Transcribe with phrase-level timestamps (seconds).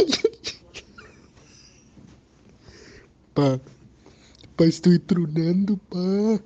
[3.34, 3.58] Pa,
[4.56, 6.40] pa, estoy tronando, pa.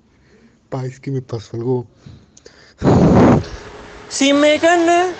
[0.68, 1.86] Pa, es que me pasó algo.
[4.08, 5.12] Si me gana,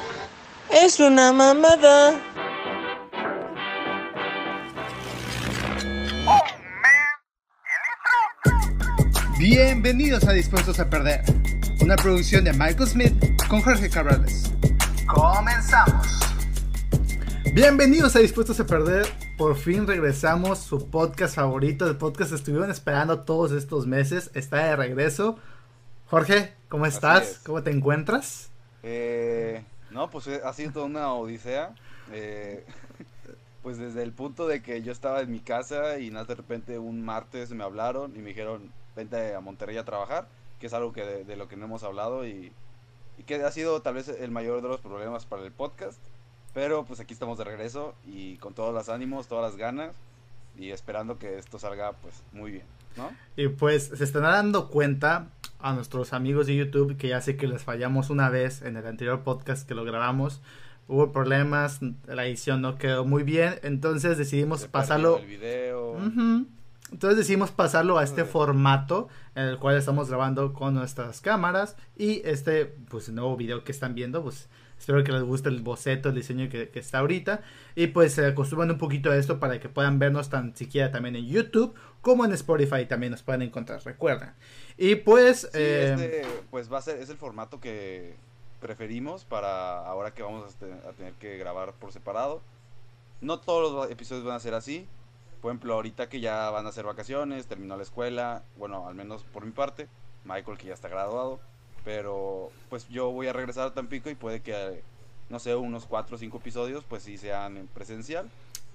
[0.71, 2.21] es una mamada.
[9.39, 11.23] Bienvenidos a Dispuestos a Perder,
[11.80, 13.14] una producción de Michael Smith
[13.48, 14.53] con Jorge Cabrales.
[15.07, 16.34] Comenzamos.
[17.55, 19.07] Bienvenidos a Dispuestos a Perder.
[19.39, 21.86] Por fin regresamos, su podcast favorito.
[21.86, 24.32] El podcast que estuvieron esperando todos estos meses.
[24.35, 25.39] Está de regreso.
[26.07, 27.40] Jorge, ¿cómo estás?
[27.46, 28.50] ¿Cómo te encuentras?
[28.82, 31.77] Eh, no, pues ha sido toda una odisea.
[32.11, 32.67] Eh,
[33.62, 37.05] pues desde el punto de que yo estaba en mi casa y de repente un
[37.05, 40.27] martes me hablaron y me dijeron, vente a Monterrey a trabajar,
[40.58, 42.52] que es algo que de, lo que no hemos hablado y,
[43.16, 46.00] y, que ha sido tal vez el mayor de los problemas para el podcast.
[46.55, 49.91] Pero pues aquí estamos de regreso y con todos los ánimos, todas las ganas
[50.56, 52.64] y esperando que esto salga pues muy bien,
[52.97, 53.10] ¿no?
[53.36, 55.27] Y pues se están dando cuenta
[55.58, 58.86] a nuestros amigos de YouTube que ya sé que les fallamos una vez en el
[58.86, 60.41] anterior podcast que lo grabamos.
[60.86, 65.19] Hubo problemas, la edición no quedó muy bien, entonces decidimos pasarlo.
[65.19, 65.97] El video.
[66.92, 72.20] Entonces decidimos pasarlo a este formato en el cual estamos grabando con nuestras cámaras y
[72.25, 74.48] este pues nuevo video que están viendo pues
[74.84, 77.40] espero que les guste el boceto, el diseño que, está ahorita
[77.74, 81.16] y pues se acostumbran un poquito a esto para que puedan vernos tan siquiera también
[81.16, 84.34] en YouTube como en Spotify también nos pueden encontrar, recuerden.
[84.76, 85.48] Y pues...
[85.54, 88.14] Eh, este, pues va a ser, es el formato que
[88.60, 92.42] preferimos para ahora que vamos a tener que grabar por separado.
[93.22, 94.86] No todos los episodios van a ser así,
[95.41, 99.24] por ejemplo, ahorita que ya van a hacer vacaciones, terminó la escuela, bueno, al menos
[99.32, 99.88] por mi parte,
[100.24, 101.41] Michael que ya está graduado,
[101.84, 104.82] pero pues yo voy a regresar a Tampico y puede que,
[105.30, 108.28] no sé, unos 4 o 5 episodios, pues sí sean en presencial,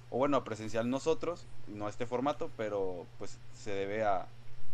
[0.10, 4.28] o bueno, presencial nosotros, no este formato, pero pues se debe a,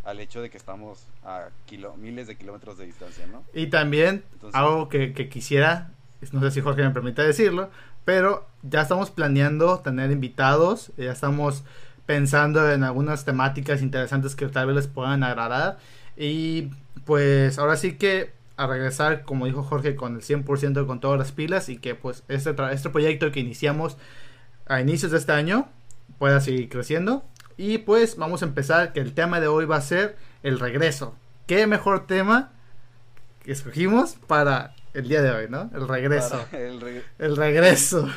[0.03, 1.49] al hecho de que estamos a
[1.97, 3.43] miles de kilómetros de distancia, ¿no?
[3.53, 4.23] Y también
[4.53, 5.91] algo que, que, quisiera,
[6.31, 7.69] no sé si Jorge me permite decirlo,
[8.05, 11.63] pero ya estamos planeando tener invitados, ya estamos
[12.05, 15.79] pensando en algunas temáticas interesantes que tal vez les puedan agradar.
[16.17, 16.69] Y
[17.05, 21.31] pues ahora sí que a regresar, como dijo Jorge, con el 100% con todas las
[21.31, 23.97] pilas y que pues este, este proyecto que iniciamos
[24.65, 25.69] a inicios de este año
[26.17, 27.23] pueda seguir creciendo.
[27.57, 31.15] Y pues vamos a empezar, que el tema de hoy va a ser el regreso.
[31.47, 32.51] ¿Qué mejor tema
[33.43, 35.69] que escogimos para el día de hoy, no?
[35.73, 36.45] El regreso.
[36.51, 38.09] El, el regreso.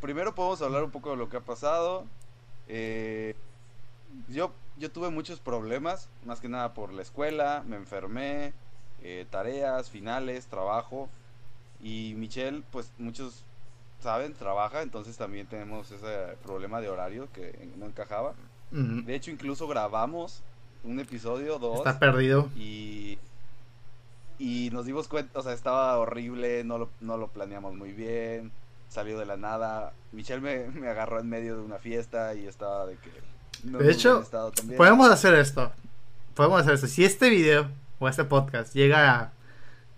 [0.00, 2.04] Primero podemos hablar un poco de lo que ha pasado,
[2.68, 3.34] eh,
[4.28, 8.52] yo, yo tuve muchos problemas, más que nada por la escuela, me enfermé,
[9.02, 11.08] eh, tareas, finales, trabajo.
[11.82, 13.44] Y Michelle, pues muchos
[14.00, 18.34] saben, trabaja, entonces también tenemos ese problema de horario que no encajaba.
[18.70, 20.42] De hecho, incluso grabamos
[20.82, 21.78] un episodio, dos.
[21.78, 22.50] Está perdido.
[22.56, 23.18] Y,
[24.38, 28.52] y nos dimos cuenta, o sea, estaba horrible, no lo, no lo planeamos muy bien
[28.88, 29.92] salió de la nada.
[30.12, 33.10] Michelle me, agarró en medio de una fiesta y estaba de que...
[33.62, 34.24] de hecho,
[34.76, 35.72] podemos hacer esto.
[36.34, 36.86] Podemos hacer esto.
[36.86, 37.68] Si este video
[37.98, 39.32] o este podcast llega a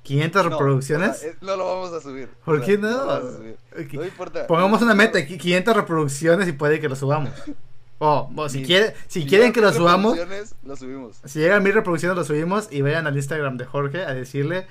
[0.03, 1.27] 500 reproducciones...
[1.41, 2.29] no lo vamos a subir.
[2.45, 3.21] ¿Por qué no?
[3.21, 4.47] No, importa.
[4.47, 7.31] Pongamos una meta, 500 reproducciones y puede que lo subamos.
[8.01, 10.17] O si, quiere, si, quieren que lo subamos,
[10.63, 11.17] lo subimos.
[11.25, 14.69] Si llegan mil reproducciones, lo subimos y vayan al Instagram de Jorge a decirle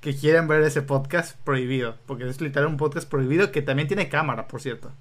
[0.00, 1.96] que quieren ver ese podcast prohibido.
[2.06, 4.92] Porque es literal un podcast prohibido que también tiene cámara, por cierto.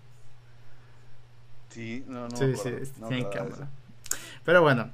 [1.70, 2.38] Sí, no, no.
[2.38, 2.72] Sí, sí,
[3.08, 3.70] tiene cámara.
[4.44, 4.90] Pero bueno,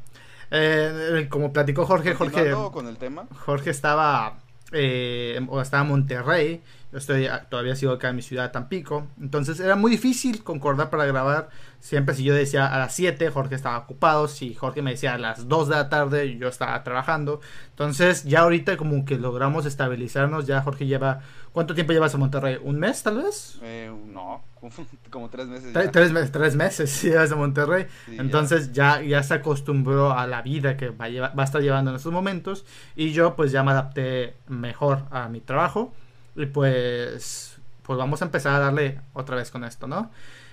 [0.51, 2.51] eh, como platicó Jorge, Jorge.
[2.71, 3.25] con el tema?
[3.45, 4.39] Jorge estaba,
[4.71, 6.61] eh, estaba en Monterrey.
[6.95, 9.07] Estoy, todavía sigo acá en mi ciudad, Tampico.
[9.19, 11.49] Entonces era muy difícil concordar para grabar
[11.85, 14.27] Siempre si yo decía a las 7, Jorge estaba ocupado.
[14.27, 17.41] Si Jorge me decía a las 2 de la tarde, yo estaba trabajando.
[17.69, 20.47] Entonces ya ahorita como que logramos estabilizarnos.
[20.47, 21.19] Ya Jorge lleva...
[21.51, 22.57] ¿Cuánto tiempo llevas en Monterrey?
[22.59, 23.59] ¿Un mes tal vez?
[23.61, 24.43] Eh, no,
[25.11, 25.73] como tres meses.
[25.91, 27.85] Tres, meses, tres meses llevas en Monterrey.
[28.07, 29.03] Entonces ya.
[29.03, 29.21] ya.
[29.21, 32.65] se acostumbró a la vida que va a, va a estar llevando en estos momentos.
[32.95, 35.93] Y yo pues ya me adapté mejor a mi trabajo.
[36.35, 40.11] Y pues, pues vamos a empezar a darle otra vez con esto, ¿no?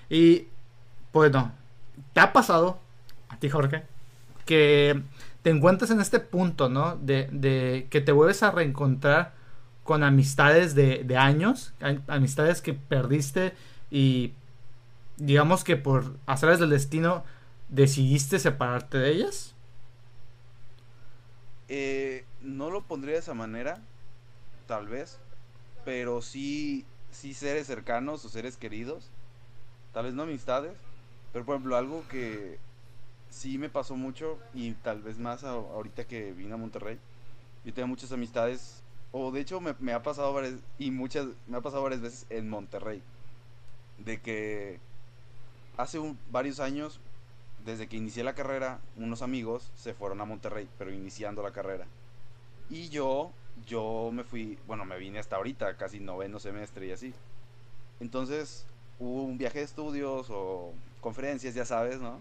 [0.08, 0.48] Y
[1.12, 1.52] bueno,
[2.12, 2.78] ¿te ha pasado
[3.28, 3.84] a ti, Jorge,
[4.44, 5.02] que
[5.42, 6.96] te encuentras en este punto, ¿no?
[6.96, 9.34] De, que te vuelves a reencontrar
[9.84, 11.72] con amistades de, años,
[12.06, 13.52] amistades que perdiste
[13.90, 14.32] y
[15.16, 17.24] digamos que por hacerles del destino
[17.68, 19.54] decidiste separarte de ellas?
[21.68, 23.80] Eh, no lo pondría de esa manera,
[24.66, 25.18] tal vez,
[25.84, 29.10] pero sí, sí seres cercanos o seres queridos
[29.92, 30.72] tal vez no amistades,
[31.32, 32.58] pero por ejemplo algo que
[33.30, 36.98] sí me pasó mucho y tal vez más ahorita que vine a Monterrey,
[37.64, 38.82] yo tengo muchas amistades,
[39.12, 42.48] o de hecho me, ha pasado varias, y muchas, me ha pasado varias veces en
[42.48, 43.02] Monterrey,
[43.98, 44.80] de que
[45.76, 45.98] hace
[46.30, 46.98] varios años,
[47.64, 51.86] desde que inicié la carrera, unos amigos se fueron a Monterrey, pero iniciando la carrera.
[52.70, 53.30] Y yo,
[53.66, 57.14] yo me fui, bueno, me vine hasta ahorita, casi noveno semestre y así.
[58.00, 58.66] Entonces,
[58.98, 62.18] hubo un viaje de estudios o conferencias, ya sabes, ¿no?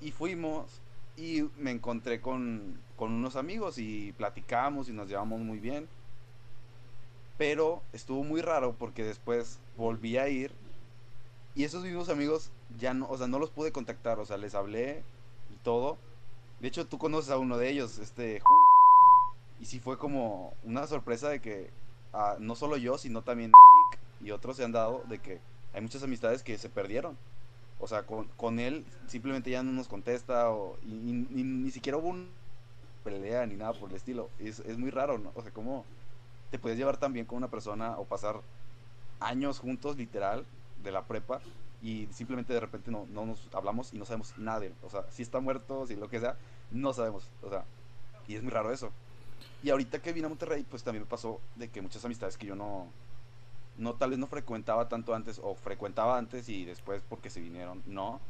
[0.00, 0.80] Y fuimos
[1.16, 5.88] y me encontré con, con unos amigos y platicamos y nos llevamos muy bien.
[7.38, 10.52] Pero estuvo muy raro porque después volví a ir
[11.54, 14.54] y esos mismos amigos ya no, o sea, no los pude contactar, o sea, les
[14.54, 15.02] hablé
[15.52, 15.98] y todo.
[16.60, 18.40] De hecho, tú conoces a uno de ellos, este
[19.64, 21.70] Y sí fue como una sorpresa de que
[22.12, 25.40] ah, no solo yo, sino también Nick y otros se han dado de que
[25.72, 27.16] hay muchas amistades que se perdieron.
[27.80, 32.08] O sea, con, con él simplemente ya no nos contesta o, y, ni siquiera hubo
[32.08, 32.26] una
[33.04, 34.28] pelea ni nada por el estilo.
[34.38, 35.32] Es, es muy raro, ¿no?
[35.34, 35.86] O sea, cómo
[36.50, 38.42] te puedes llevar tan bien con una persona o pasar
[39.18, 40.44] años juntos, literal,
[40.82, 41.40] de la prepa
[41.80, 44.74] y simplemente de repente no, no nos hablamos y no sabemos nada de él.
[44.82, 46.36] O sea, si está muerto, si lo que sea,
[46.70, 47.30] no sabemos.
[47.40, 47.64] O sea,
[48.28, 48.92] y es muy raro eso.
[49.64, 52.44] Y ahorita que vine a Monterrey, pues también me pasó de que muchas amistades que
[52.44, 52.86] yo no,
[53.78, 57.82] no tal vez no frecuentaba tanto antes o frecuentaba antes y después porque se vinieron,
[57.86, 58.20] no.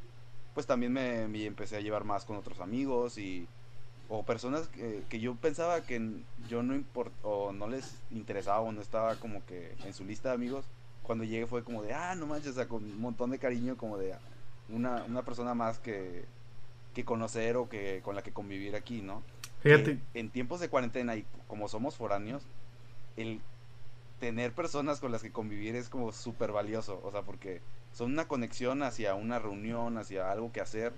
[0.55, 3.49] Pues también me, empecé a llevar más con otros amigos y
[4.09, 8.71] o personas que, que yo pensaba que yo no import, o no les interesaba o
[8.71, 10.65] no estaba como que en su lista de amigos
[11.03, 13.77] cuando llegué fue como de, ah, no manches, o sea, con un montón de cariño,
[13.77, 14.15] como de
[14.69, 16.27] una, una persona más que,
[16.95, 19.23] que conocer o que con la que convivir aquí, ¿no?
[19.65, 19.99] Fíjate.
[20.15, 22.45] en tiempos de cuarentena y como somos foráneos,
[23.17, 23.41] el
[24.21, 27.61] tener personas con las que convivir es como súper valioso, o sea, porque
[27.93, 30.93] son una conexión hacia una reunión, hacia algo que hacer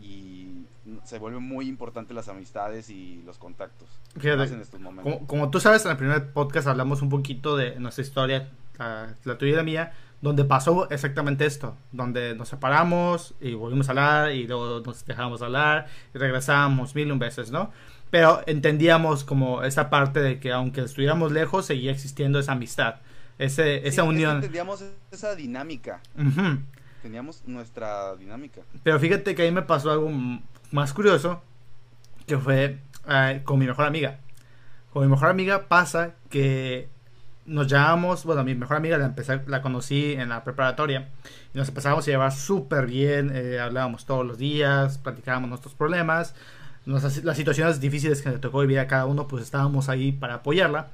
[0.00, 0.66] y
[1.04, 3.88] se vuelven muy importantes las amistades y los contactos.
[4.18, 5.12] Fíjate, en estos momentos.
[5.12, 9.38] Como, como, tú sabes, en el primer podcast hablamos un poquito de nuestra historia la,
[9.38, 14.32] tuya y la mía, donde pasó exactamente esto, donde nos separamos y volvimos a hablar
[14.32, 17.70] y luego nos dejamos hablar y regresamos mil un veces, ¿no?
[18.10, 22.96] Pero entendíamos como esa parte de que aunque estuviéramos lejos, seguía existiendo esa amistad,
[23.38, 24.36] ese, esa unión.
[24.36, 26.00] Entendíamos esa dinámica.
[27.02, 28.62] Teníamos nuestra dinámica.
[28.82, 30.10] Pero fíjate que ahí me pasó algo
[30.72, 31.42] más curioso,
[32.26, 32.78] que fue
[33.08, 34.18] eh, con mi mejor amiga.
[34.92, 36.88] Con mi mejor amiga pasa que
[37.48, 39.14] nos llamamos, bueno, mi mejor amiga la,
[39.46, 41.08] la conocí en la preparatoria
[41.54, 46.34] y nos empezábamos a llevar súper bien, eh, hablábamos todos los días, platicábamos nuestros problemas,
[46.84, 50.88] las situaciones difíciles que le tocó vivir a cada uno, pues estábamos ahí para apoyarla.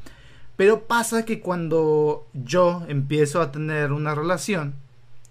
[0.56, 4.74] Pero pasa que cuando yo empiezo a tener una relación,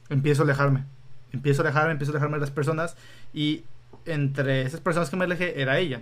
[0.10, 0.86] empiezo a alejarme.
[1.32, 2.96] Empiezo a alejarme, empiezo a alejarme de las personas
[3.34, 3.64] y
[4.06, 6.02] entre esas personas que me alejé era ella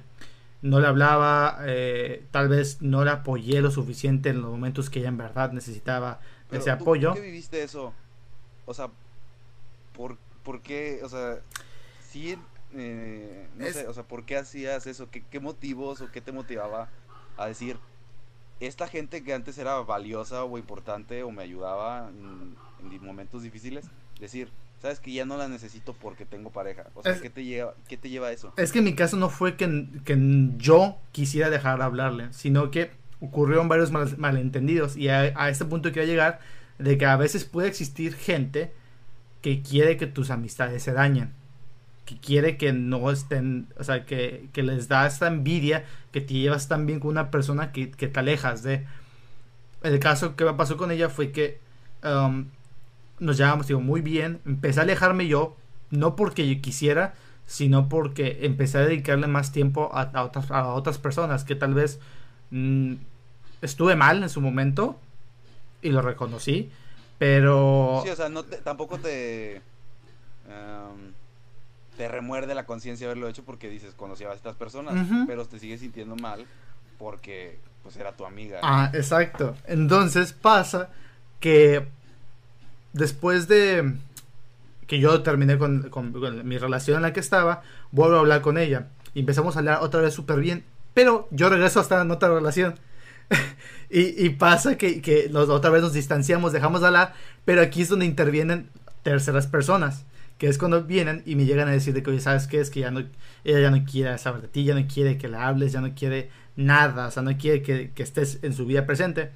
[0.61, 4.99] no le hablaba, eh, tal vez no le apoyé lo suficiente en los momentos que
[4.99, 6.19] ella en verdad necesitaba
[6.51, 7.09] ese apoyo.
[7.09, 7.93] ¿Por qué viviste eso?
[8.65, 8.89] O sea,
[9.95, 11.01] ¿por, por qué?
[11.03, 11.39] O sea,
[12.07, 12.37] sí,
[12.73, 15.09] eh, no sé, o sea, ¿por qué hacías eso?
[15.09, 16.89] ¿Qué, ¿Qué motivos o qué te motivaba
[17.37, 17.77] a decir,
[18.59, 23.89] esta gente que antes era valiosa o importante o me ayudaba en, en momentos difíciles,
[24.19, 24.49] decir,
[24.81, 26.87] sabes que ya no la necesito porque tengo pareja.
[26.95, 28.51] O sea, ¿qué, te lleva, ¿qué te lleva a eso?
[28.57, 30.17] Es que en mi caso no fue que, que
[30.57, 32.91] yo quisiera dejar de hablarle, sino que
[33.21, 36.39] ocurrieron varios malentendidos y a, este punto quiero llegar
[36.79, 38.73] de que a veces puede existir gente
[39.41, 41.31] que quiere que tus amistades se dañen,
[42.05, 46.33] que quiere que no estén, o sea, que, que les da esta envidia que te
[46.33, 48.87] llevas tan bien con una persona que, que te alejas de...
[49.83, 51.59] El caso que me pasó con ella fue que
[52.03, 52.45] um,
[53.21, 54.41] nos llevábamos digo, muy bien.
[54.45, 55.55] Empecé a alejarme yo,
[55.91, 57.13] no porque yo quisiera,
[57.45, 61.99] sino porque empecé a dedicarle más tiempo a, otras, a otras personas que tal vez
[62.49, 62.95] mm,
[63.61, 64.99] estuve mal en su momento
[65.81, 66.71] y lo reconocí,
[67.17, 68.01] pero...
[68.03, 69.57] Sí, o sea, no tampoco te...
[69.57, 71.13] Em,
[71.97, 75.81] te remuerde la conciencia haberlo hecho porque dices, conocía a estas personas, pero te sigues
[75.81, 76.47] sintiendo mal
[76.97, 78.59] porque pues era tu amiga.
[78.63, 79.55] Ah, exacto.
[79.67, 80.89] Entonces pasa
[81.39, 81.87] que
[82.93, 83.95] después de
[84.87, 85.89] que yo terminé con,
[86.43, 88.89] mi relación en la que estaba, vuelvo a hablar con ella.
[89.13, 90.65] Y empezamos a hablar otra vez súper bien.
[90.93, 92.75] Pero yo regreso hasta en otra relación.
[93.89, 97.13] y, pasa que, que otra vez nos distanciamos, dejamos de hablar.
[97.45, 98.69] Pero aquí es donde intervienen
[99.03, 100.05] terceras personas.
[100.37, 102.59] Que es cuando vienen y me llegan a decir de que, ¿sabes qué?
[102.59, 102.99] Es que ya no,
[103.45, 105.93] ella ya no quiere saber de ti, ya no quiere que le hables, ya no
[105.93, 107.07] quiere nada.
[107.07, 109.31] O sea, no quiere que estés en su vida presente.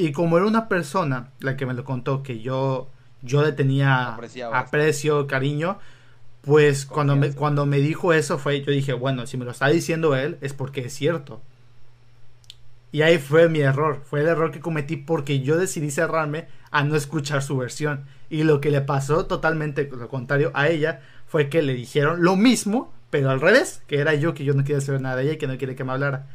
[0.00, 2.88] Y como era una persona la que me lo contó, que yo,
[3.20, 4.16] yo le tenía
[4.50, 5.78] aprecio, cariño,
[6.40, 9.68] pues cuando me, cuando me dijo eso fue, yo dije, bueno, si me lo está
[9.68, 11.42] diciendo él es porque es cierto.
[12.92, 16.82] Y ahí fue mi error, fue el error que cometí porque yo decidí cerrarme a
[16.82, 18.06] no escuchar su versión.
[18.30, 22.36] Y lo que le pasó totalmente lo contrario a ella fue que le dijeron lo
[22.36, 25.32] mismo, pero al revés, que era yo que yo no quería saber nada de ella
[25.34, 26.26] y que no quería que me hablara.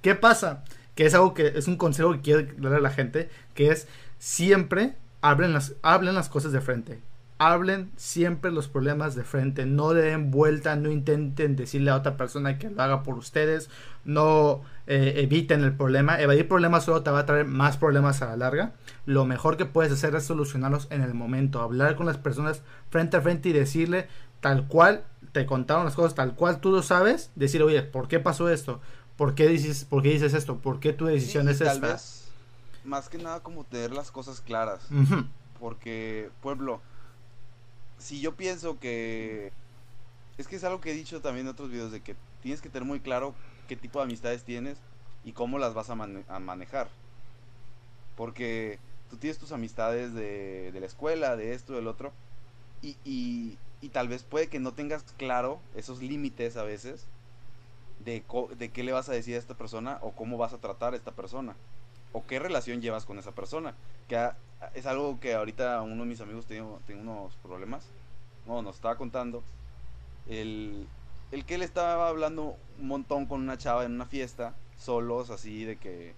[0.00, 0.64] ¿Qué pasa?
[0.94, 3.88] Que es algo que es un consejo que quiero darle a la gente, que es
[4.18, 7.00] siempre hablen las, hablen las cosas de frente.
[7.38, 9.64] Hablen siempre los problemas de frente.
[9.64, 13.70] No le den vuelta, no intenten decirle a otra persona que lo haga por ustedes.
[14.04, 16.20] No eh, eviten el problema.
[16.20, 18.72] Evadir problemas solo te va a traer más problemas a la larga.
[19.06, 21.60] Lo mejor que puedes hacer es solucionarlos en el momento.
[21.60, 24.08] Hablar con las personas frente a frente y decirle
[24.40, 27.32] tal cual te contaron las cosas, tal cual tú lo sabes.
[27.34, 28.80] Decir, oye, ¿por qué pasó esto?
[29.16, 30.60] ¿Por qué dices, por qué dices esto?
[30.60, 31.88] ¿Por qué tu decisión Sí, es tal esta?
[31.88, 32.32] vez,
[32.84, 34.82] más que nada como tener las cosas claras.
[35.58, 36.82] Porque, pueblo,
[37.98, 39.52] si yo pienso que...
[40.38, 42.70] Es que es algo que he dicho también en otros videos, de que tienes que
[42.70, 43.34] tener muy claro
[43.68, 44.78] qué tipo de amistades tienes
[45.24, 46.88] y cómo las vas a, mane- a manejar.
[48.14, 48.78] Porque
[49.08, 52.12] tú tienes tus amistades de, de la escuela, de esto, del otro,
[52.82, 57.08] y, y, y tal vez puede que no tengas claro esos límites a veces
[58.04, 60.60] de, co- de qué le vas a decir a esta persona o cómo vas a
[60.60, 61.56] tratar a esta persona
[62.12, 63.76] o qué relación llevas con esa persona.
[64.08, 64.30] Que
[64.74, 67.92] es algo que ahorita uno de mis amigos tiene, tiene unos problemas.
[68.46, 69.44] No, nos estaba contando.
[70.26, 70.88] El,
[71.30, 75.64] el que él estaba hablando un montón con una chava en una fiesta, solos, así
[75.64, 76.16] de que.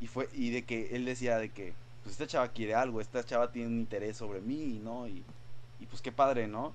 [0.00, 3.24] Y fue y de que él decía de que, pues esta chava quiere algo, esta
[3.24, 5.06] chava tiene un interés sobre mí, ¿no?
[5.08, 5.24] Y,
[5.78, 6.74] y pues qué padre, ¿no?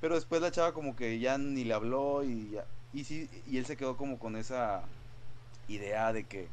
[0.00, 2.58] Pero después la chava como que ya ni le habló y
[2.92, 4.82] y sí, y él se quedó como con esa
[5.68, 6.48] idea de que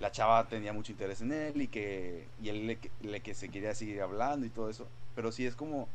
[0.00, 3.50] la chava tenía mucho interés en él y que y él le, le que se
[3.50, 5.88] quería seguir hablando y todo eso, pero sí es como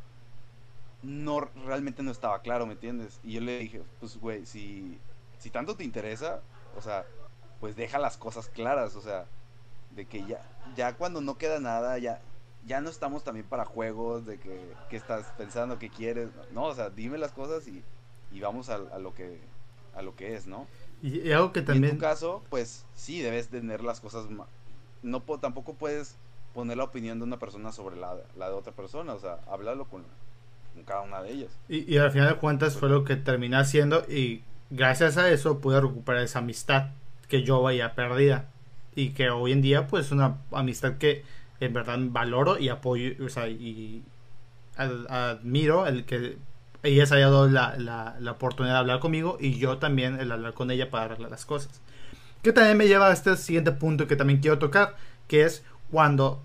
[1.01, 3.19] no realmente no estaba claro, ¿me entiendes?
[3.23, 4.99] Y yo le dije, pues güey, si
[5.39, 6.41] si tanto te interesa,
[6.77, 7.05] o sea,
[7.59, 9.25] pues deja las cosas claras, o sea,
[9.91, 10.41] de que ya
[10.75, 12.21] ya cuando no queda nada, ya
[12.65, 16.75] ya no estamos también para juegos de que qué estás pensando, qué quieres, no, o
[16.75, 17.83] sea, dime las cosas y,
[18.31, 19.39] y vamos a lo que
[19.93, 20.67] a lo que es, ¿no?
[21.01, 21.97] Y, y algo que Y en también...
[21.97, 24.29] tu caso, pues sí, debes tener las cosas.
[24.29, 24.47] ma-
[25.01, 26.19] No po- tampoco puedes
[26.53, 29.13] poner la opinión de una persona sobre la, la de otra persona.
[29.13, 30.03] O sea, háblalo con,
[30.73, 31.59] con cada una de ellas.
[31.67, 35.59] Y, y al final de cuentas fue lo que terminé haciendo y gracias a eso
[35.59, 36.89] pude recuperar esa amistad
[37.29, 38.49] que yo veía perdida
[38.95, 41.23] y que hoy en día pues una amistad que
[41.59, 44.03] en verdad valoro y apoyo, o sea, y
[44.77, 46.37] ad- admiro el que
[46.83, 50.31] ella se haya dado la, la, la oportunidad de hablar conmigo y yo también el
[50.31, 51.81] hablar con ella para arreglar las cosas.
[52.41, 54.95] Que también me lleva a este siguiente punto que también quiero tocar,
[55.27, 56.41] que es cuando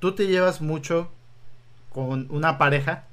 [0.00, 1.10] tú te llevas mucho
[1.90, 3.04] con una pareja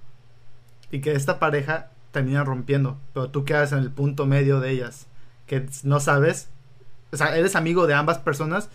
[0.92, 5.08] y que esta pareja termina rompiendo, pero tú quedas en el punto medio de ellas,
[5.48, 6.50] que no sabes,
[7.12, 8.70] o sea, eres amigo de ambas personas,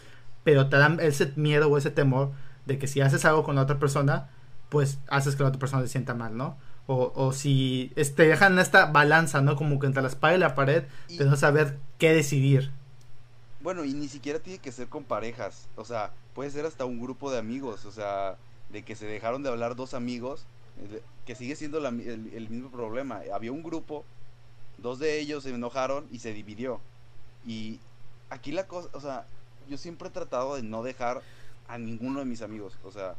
[0.44, 2.32] pero te dan ese miedo o ese temor
[2.66, 4.28] de que si haces algo con la otra persona,
[4.68, 6.56] pues haces que la otra persona se sienta mal, ¿no?
[6.90, 9.54] O, o si es- te dejan esta balanza, ¿no?
[9.56, 12.72] Como que entre la espada y la pared, Y- de no saber qué decidir.
[13.60, 15.68] Bueno, y ni siquiera tiene que ser con parejas.
[15.76, 17.84] O sea, puede ser hasta un grupo de amigos.
[17.84, 18.36] O sea,
[18.70, 20.44] de que se dejaron de hablar dos amigos.
[20.80, 23.20] eh, Que sigue siendo la el, el mismo problema.
[23.34, 24.04] Había un grupo,
[24.78, 26.80] dos de ellos se enojaron y se dividió.
[27.46, 27.80] Y
[28.30, 29.26] aquí la cosa, o sea,
[29.68, 31.20] yo siempre he tratado de no dejar
[31.68, 32.78] a ninguno de mis amigos.
[32.84, 33.14] O sea,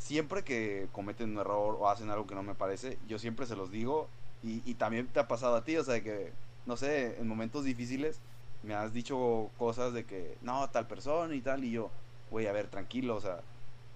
[0.00, 3.54] siempre que cometen un error o hacen algo que no me parece, yo siempre se
[3.54, 4.08] los digo.
[4.42, 6.32] Y, y también te ha pasado a ti, o sea, que,
[6.66, 8.18] no sé, en momentos difíciles
[8.62, 11.90] me has dicho cosas de que, no, tal persona y tal, y yo,
[12.30, 13.40] güey, a ver, tranquilo, o sea,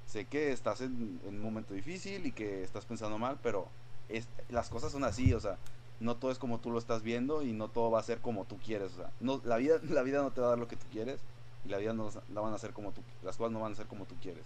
[0.07, 3.69] sé que estás en, en un momento difícil y que estás pensando mal, pero
[4.09, 5.59] es, las cosas son así, o sea,
[6.01, 8.45] no todo es como tú lo estás viendo y no todo va a ser como
[8.45, 10.69] tú quieres, o sea, no, la vida, la vida no te va a dar lo
[10.69, 11.21] que tú quieres
[11.65, 13.77] y la vida no, no van a ser como tú, las cosas no van a
[13.77, 14.45] ser como tú quieres.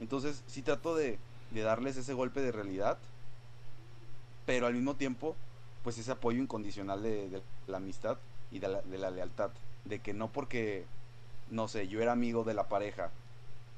[0.00, 1.18] Entonces, sí trato de,
[1.50, 2.98] de darles ese golpe de realidad,
[4.46, 5.36] pero al mismo tiempo,
[5.82, 8.18] pues ese apoyo incondicional de, la amistad
[8.50, 9.50] y de la, lealtad.
[9.84, 10.84] De que no porque,
[11.50, 13.10] no sé, yo era amigo de la pareja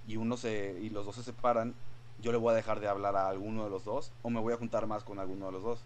[0.06, 1.75] y uno se y los dos se separan,
[2.23, 4.52] yo le voy a dejar de hablar a alguno de los dos o me voy
[4.52, 5.80] a juntar más con alguno de los dos.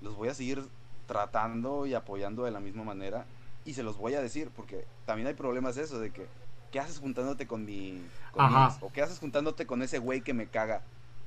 [0.00, 0.66] Los voy a seguir
[1.06, 3.26] tratando y apoyando de la misma manera
[3.64, 6.26] y se los voy a decir porque también hay problemas eso de que
[6.70, 8.78] ¿qué haces juntándote con mi, con Ajá.
[8.80, 10.82] o qué haces juntándote con ese güey que me caga?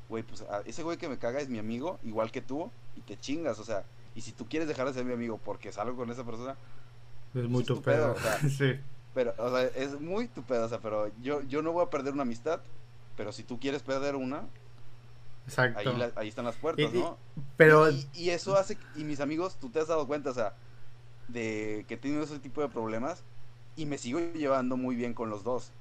[0.10, 3.18] Güey, pues ese güey que me caga es mi amigo, igual que tú, y te
[3.20, 3.84] chingas, o sea,
[4.16, 6.56] y si tú quieres dejar de ser mi amigo porque salgo con esa persona,
[7.34, 8.14] Es muy Es tu pedo.
[8.14, 8.50] pedo, o sea.
[8.50, 8.80] sí.
[9.14, 11.90] pero, o sea, es muy tu pedo, o sea, pero yo, yo no voy a
[11.90, 12.62] perder una amistad,
[13.18, 14.44] pero si tú quieres perder una,
[15.46, 15.78] Exacto.
[15.80, 17.18] Ahí, la- ahí están las puertas, Y- y- ¿no?
[17.58, 20.54] Pero Y, y eso hace, y mis amigos, tú te has dado cuenta, o sea,
[21.28, 23.24] de que tenido ese tipo de problemas
[23.76, 25.72] y me sigo llevando muy bien con los dos.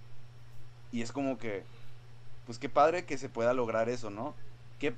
[0.92, 1.64] Y es como que,
[2.46, 4.34] pues qué padre que se pueda lograr eso, ¿no?
[4.78, 4.94] Que,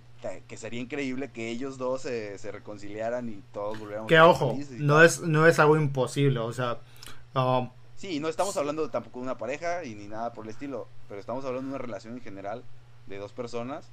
[0.48, 4.56] que sería increíble que ellos dos se, se reconciliaran y todos volviéramos que a ojo,
[4.78, 6.78] no es, no es algo imposible, o sea,
[7.34, 10.88] um, Sí, no estamos hablando tampoco de una pareja y ni nada por el estilo,
[11.08, 12.62] pero estamos hablando de una relación en general
[13.06, 13.86] de dos personas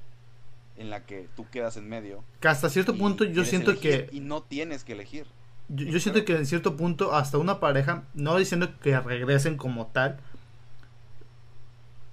[0.75, 2.23] en la que tú quedas en medio.
[2.39, 5.27] que hasta cierto punto yo siento elegir que Y no tienes que elegir.
[5.73, 9.87] Yo, yo siento que en cierto punto, hasta una pareja, no diciendo que regresen como
[9.87, 10.17] tal,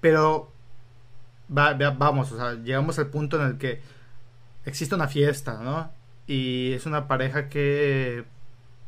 [0.00, 0.52] pero
[1.56, 3.80] va- va- vamos, o sea, llegamos al punto en el que
[4.64, 5.90] existe una fiesta, ¿no?
[6.26, 8.24] Y es una pareja que,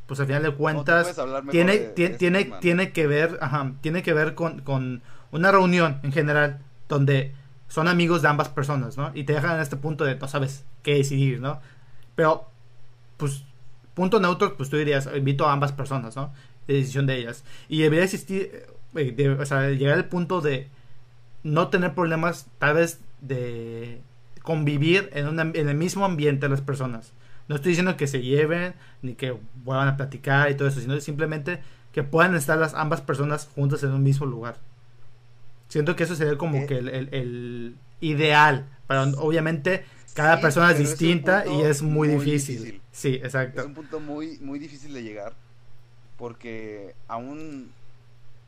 [0.07, 1.07] pues al final de cuentas,
[1.53, 2.59] tiene, de- tiene, ¿no?
[2.61, 7.35] tiene que ver, ajá, tiene que ver con, con una reunión en general, donde
[7.69, 9.11] son amigos de ambas personas, ¿no?
[9.15, 11.61] Y te dejan en este punto de no sabes qué decidir, ¿no?
[12.15, 12.49] Pero,
[13.17, 13.45] pues,
[13.95, 16.33] punto neutro, pues tú dirías, invito a ambas personas, ¿no?
[16.67, 17.45] De decisión de ellas.
[17.69, 20.69] Y debería existir, eh, de- o sea, llegar al punto de
[21.43, 24.01] no tener problemas, tal vez de
[24.43, 27.13] convivir en, en el mismo ambiente las personas.
[27.49, 30.99] No estoy diciendo que se lleven, ni que vuelvan a platicar y todo eso, sino
[31.01, 31.61] simplemente
[31.93, 34.57] que puedan estar las ambas personas juntas en un mismo lugar.
[35.69, 36.67] Siento que eso sería como Eh.
[36.67, 41.83] que el, el- el ideal, pero obviamente cada Sí, persona es es distinta y es
[41.83, 42.47] muy, muy difícil.
[42.47, 42.83] difícil.
[42.93, 43.21] Sí,
[43.53, 43.65] Es exacto.
[43.65, 45.37] un punto muy, muy difícil de llegar.
[46.17, 47.77] Porque aún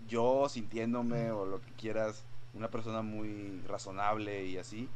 [0.09, 4.93] yo sintiéndome o lo que quieras, una persona muy razonable y así,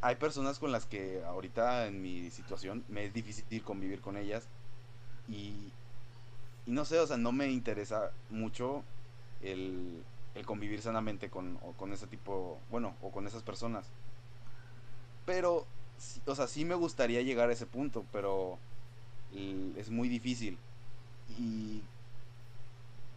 [0.00, 4.48] hay personas con las que ahorita en mi situación me es difícil convivir con ellas.
[5.28, 5.74] Y,
[6.66, 8.84] y no sé, o sea, no me interesa mucho
[9.40, 13.92] el, el convivir sanamente con, o con ese tipo, bueno, o con esas personas.
[15.28, 15.66] Pero,
[16.24, 18.58] o sea, sí me gustaría llegar a ese punto, pero
[19.76, 20.56] es muy difícil.
[21.38, 21.82] Y,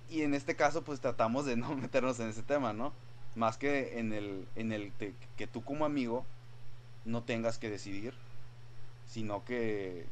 [0.09, 2.91] y en este caso, pues tratamos de no meternos en ese tema, ¿no?
[3.35, 6.25] Más que en el, en el te- que tú como amigo
[7.05, 8.13] no tengas que decidir,
[9.07, 10.05] sino que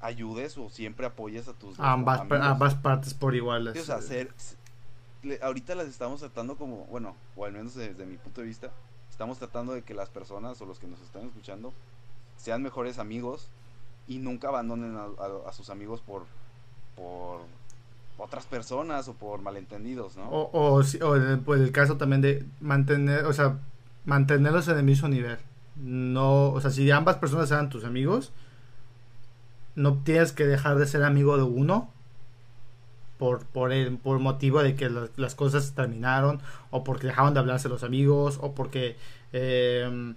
[0.00, 3.68] ayudes o siempre apoyes a tus Ambas, ambas partes por igual.
[3.72, 4.54] Sí, o sea, ser- s-
[5.24, 8.70] le- ahorita las estamos tratando como, bueno, o al menos desde mi punto de vista,
[9.14, 11.72] estamos tratando de que las personas o los que nos están escuchando
[12.36, 13.46] sean mejores amigos
[14.08, 16.24] y nunca abandonen a, sus amigos por,
[16.96, 17.42] por
[18.18, 20.28] otras personas o por malentendidos, ¿no?
[20.28, 23.60] O, o, o pues, el caso también de mantener, o sea,
[24.04, 25.38] mantenerlos en el mismo nivel.
[25.76, 28.32] No, o sea, si ambas personas eran tus amigos,
[29.76, 31.88] no tienes que dejar de ser amigo de uno
[33.52, 37.82] por, el, por motivo de que las, cosas terminaron, o porque dejaron de hablarse los
[37.82, 38.96] amigos, o porque,
[39.32, 40.14] eh,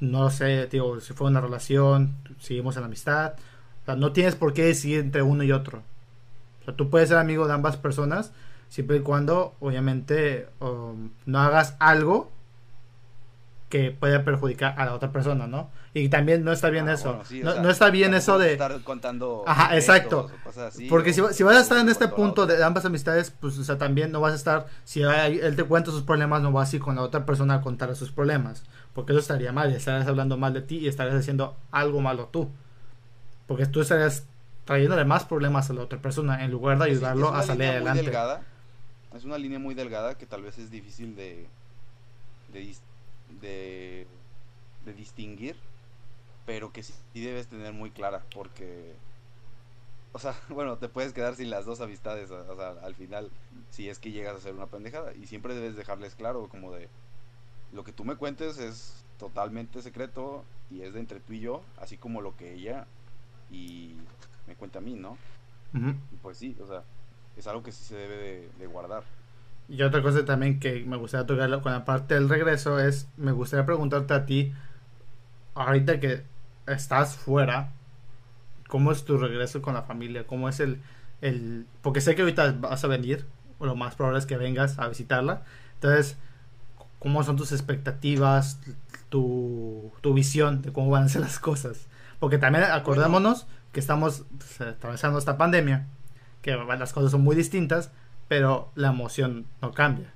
[0.00, 3.34] no sé, digo, si fue una relación, seguimos en amistad.
[3.86, 5.82] O no tienes por qué decidir entre uno y otro.
[6.66, 8.32] O tú puedes ser amigo de ambas personas
[8.70, 12.30] siempre y cuando, obviamente, um, no hagas algo
[13.70, 15.70] que pueda perjudicar a la otra persona, ¿no?
[15.94, 17.10] Y también no está bien Ah, eso.
[17.10, 18.52] bueno, sí, o no, sea, no está bien eso de...
[18.52, 20.28] estar contando Ajá, exacto.
[20.34, 22.84] o cosas así, Porque o- si, si vas a estar en este punto de ambas
[22.84, 26.02] amistades, pues, o sea, también no vas a estar, si hay- él te cuenta sus
[26.02, 28.64] problemas, no vas a ir con la otra persona a contar sus problemas.
[28.92, 32.26] Porque eso estaría mal, y estarías hablando mal de ti y estarías haciendo algo malo
[32.32, 32.50] tú.
[33.46, 34.24] Porque tú estarías
[34.64, 37.42] trayéndole más problemas a la otra persona en lugar de sí, ayudarlo es una a
[37.42, 38.02] salir línea adelante.
[38.02, 38.42] Muy delgada,
[39.16, 41.46] es una línea muy delgada que tal vez es difícil de
[42.52, 42.74] de,
[43.40, 44.06] de,
[44.84, 45.56] de distinguir,
[46.44, 48.94] pero que sí, sí debes tener muy clara, porque,
[50.12, 53.30] o sea, bueno, te puedes quedar sin las dos amistades, o sea, al final,
[53.70, 56.88] si es que llegas a hacer una pendejada, y siempre debes dejarles claro, como de,
[57.72, 61.62] lo que tú me cuentes es totalmente secreto y es de entre tú y yo,
[61.76, 62.86] así como lo que ella
[63.50, 63.94] y
[64.46, 65.16] me cuenta a mí, ¿no?
[66.22, 66.82] Pues sí, o sea,
[67.36, 69.04] es algo que sí se debe de, de guardar.
[69.68, 73.32] Y otra cosa también que me gustaría tocar con la parte del regreso es, me
[73.32, 74.52] gustaría preguntarte a ti,
[75.54, 76.24] ahorita que
[76.66, 77.72] estás fuera,
[78.68, 80.26] ¿cómo es tu regreso con la familia?
[80.26, 80.80] ¿Cómo es el,
[81.20, 81.66] el...
[81.82, 83.26] Porque sé que ahorita vas a venir,
[83.58, 85.42] o lo más probable es que vengas a visitarla.
[85.74, 86.16] Entonces,
[86.98, 88.60] ¿cómo son tus expectativas,
[89.08, 91.86] tu, tu visión de cómo van a ser las cosas?
[92.18, 95.86] Porque también acordémonos que estamos pues, atravesando esta pandemia,
[96.42, 97.92] que las cosas son muy distintas,
[98.30, 100.14] pero la emoción no cambia.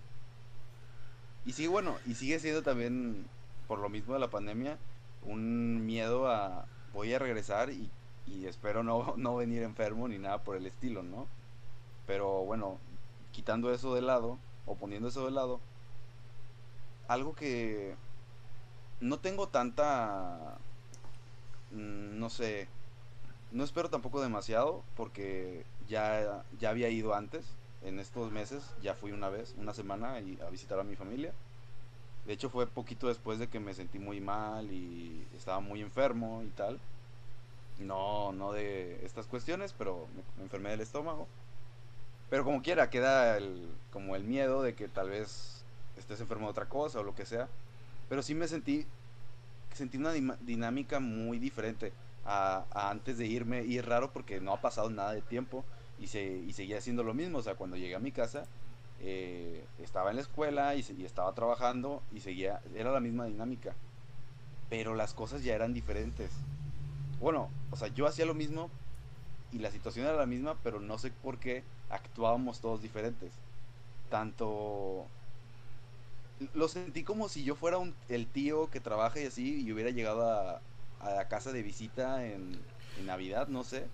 [1.45, 3.27] Y sí, bueno, y sigue siendo también,
[3.67, 4.79] por lo mismo de la pandemia,
[5.25, 7.91] un miedo a voy a regresar y,
[8.29, 11.27] y espero no, no venir enfermo ni nada por el estilo, ¿no?
[12.07, 12.79] Pero bueno,
[13.33, 15.59] quitando eso de lado, o poniendo eso de lado,
[17.09, 17.97] algo que
[19.01, 20.57] no tengo tanta,
[21.73, 22.69] mm, no sé,
[23.51, 27.45] no espero tampoco demasiado porque ya, ya había ido antes,
[27.85, 31.33] en estos meses, ya fui una vez, una semana y, a visitar a mi familia.
[32.27, 36.43] De hecho fue poquito después de que me sentí muy mal y estaba muy enfermo
[36.45, 36.81] y tal.
[37.79, 40.07] No, no de estas cuestiones, pero
[40.39, 41.29] me, enfermé del estómago.
[42.31, 45.63] Pero como quiera, queda el, como el miedo de que tal vez
[45.99, 47.49] estés enfermo de otra cosa o lo que sea.
[48.09, 48.87] Pero sí me sentí,
[49.75, 51.93] sentí una dinámica muy diferente
[52.25, 53.65] a, a antes de irme.
[53.65, 55.65] Y es raro porque no ha pasado nada de tiempo
[55.99, 57.39] y, se, y seguía haciendo lo mismo.
[57.39, 58.45] O sea, cuando llegué a mi casa,
[59.01, 63.75] eh, estaba en la escuela y, y estaba trabajando y seguía, era la misma dinámica.
[64.71, 66.31] Pero las cosas ya eran diferentes.
[67.21, 68.71] Bueno, o sea, yo hacía lo mismo
[69.53, 73.33] y la situación era la misma, pero no sé por qué actuábamos todos diferentes.
[74.11, 75.07] Tanto
[76.53, 79.91] lo sentí como si yo fuera un, el tío que trabaja y así y hubiera
[79.91, 80.61] llegado a,
[81.05, 82.59] la casa de visita en
[83.05, 83.87] Navidad, no sé.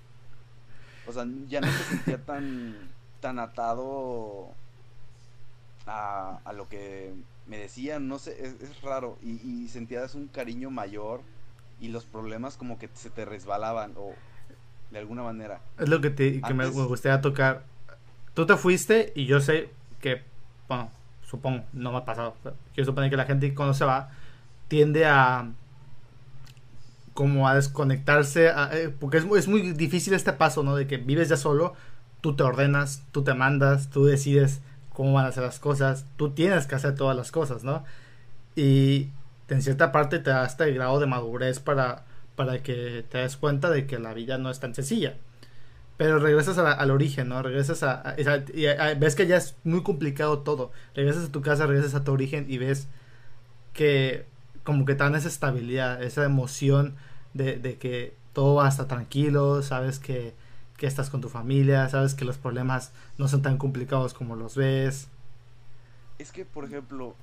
[1.06, 2.76] O sea, ya no me sentía tan,
[3.20, 4.48] tan atado
[5.86, 7.12] a, a lo que
[7.46, 9.18] me decían, no sé, es, es raro.
[9.22, 11.22] Y, y sentías un cariño mayor
[11.80, 14.12] y los problemas como que se te resbalaban o
[14.90, 15.60] de alguna manera.
[15.78, 17.64] Es lo que, te, que me, Antes- me gustaría tocar.
[18.34, 20.22] Tú te fuiste y yo sé que,
[20.68, 20.90] bueno,
[21.22, 22.36] supongo, no me ha pasado.
[22.42, 24.10] pero Quiero suponer que la gente cuando se va
[24.68, 25.48] tiende a
[27.20, 30.74] como a desconectarse, a- eh, porque es, es muy difícil este paso, ¿no?
[30.76, 31.74] De que vives ya solo,
[32.22, 34.61] tú te ordenas, tú te mandas, tú decides
[34.94, 37.85] cómo van a ser las cosas, tú tienes que hacer todas las cosas, ¿no?
[38.56, 39.09] Y
[39.48, 42.04] en cierta parte te da este grado de madurez para,
[42.37, 45.16] para que te des cuenta de que la vida no es tan sencilla.
[45.98, 47.42] Pero regresas a la- al origen, ¿no?
[47.42, 50.72] Regresas a, a- a- ves que ya es muy complicado todo.
[50.94, 52.88] Regresas a tu casa, regresas a tu origen y ves
[53.72, 54.26] que
[54.64, 56.96] como que te dan esa estabilidad, esa emoción
[57.34, 60.34] de, de que todo va a tranquilo, sabes que,
[60.76, 64.56] que estás con tu familia, sabes que los problemas no son tan complicados como los
[64.56, 65.08] ves.
[66.18, 67.14] Es que, por ejemplo,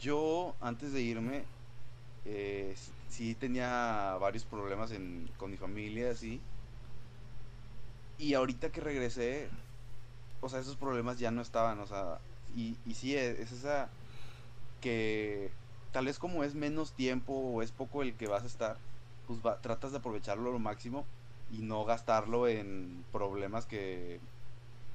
[0.00, 1.44] yo antes de irme,
[2.24, 2.74] eh,
[3.08, 6.40] sí tenía varios problemas en, con mi familia, así.
[8.18, 9.48] Y ahorita que regresé,
[10.40, 12.18] o sea, esos problemas ya no estaban, o sea,
[12.56, 13.88] y, y sí, es, es esa
[14.80, 15.50] que
[15.92, 18.76] tal vez como es menos tiempo o es poco el que vas a estar,
[19.28, 21.06] pues va- tratas de aprovecharlo lo máximo
[21.50, 24.20] y no gastarlo en problemas que,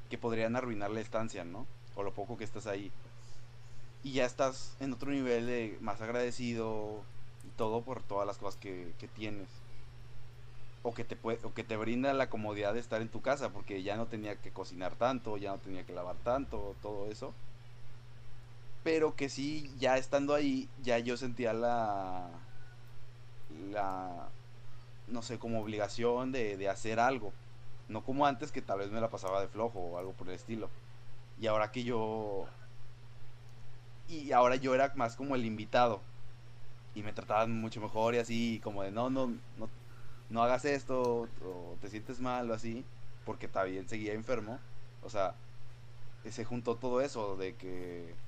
[0.10, 1.68] que podrían arruinar la estancia, ¿no?
[1.96, 2.94] O lo poco que estás ahí
[4.02, 7.06] y ya estás en otro nivel de más agradecido
[7.44, 9.64] y todo por todas las cosas que, que tienes.
[10.88, 13.52] O que, te puede, o que te brinda la comodidad de estar en tu casa,
[13.54, 17.36] porque ya no tenía que cocinar tanto, ya no tenía que lavar tanto, todo eso.
[18.84, 22.53] Pero que sí, ya estando ahí, ya yo sentía la.
[25.08, 27.36] No sé, como obligación de, de hacer algo.
[27.88, 30.36] No como antes que tal vez me la pasaba de flojo o algo por el
[30.36, 30.72] estilo.
[31.38, 32.54] Y ahora que yo
[34.08, 36.06] y ahora yo era más como el invitado
[36.94, 39.72] y me trataban mucho mejor y así como de no no no
[40.30, 42.90] no hagas esto o te sientes mal o así
[43.26, 44.64] porque también seguía enfermo
[45.02, 45.42] o sea
[46.30, 48.20] se juntó todo eso de que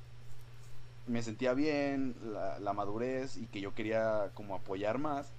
[1.06, 5.35] me sentía bien la, la madurez y que yo quería como apoyar más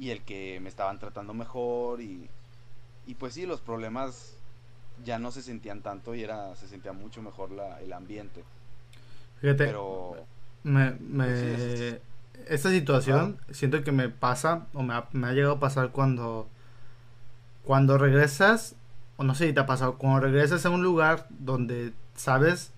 [0.00, 2.30] y el que me estaban tratando mejor y
[3.06, 4.34] y pues sí los problemas
[5.04, 8.46] ya no se sentían tanto y era se sentía mucho mejor la, el ambiente.
[9.40, 10.28] Fíjate, pero
[10.64, 11.96] me, me- Sí, es- es-
[12.48, 16.48] esta situación siento que me pasa o me ha, me ha llegado a pasar cuando
[17.64, 18.74] cuando regresas
[19.16, 22.72] o no sé si te ha pasado cuando regresas a un lugar donde sabes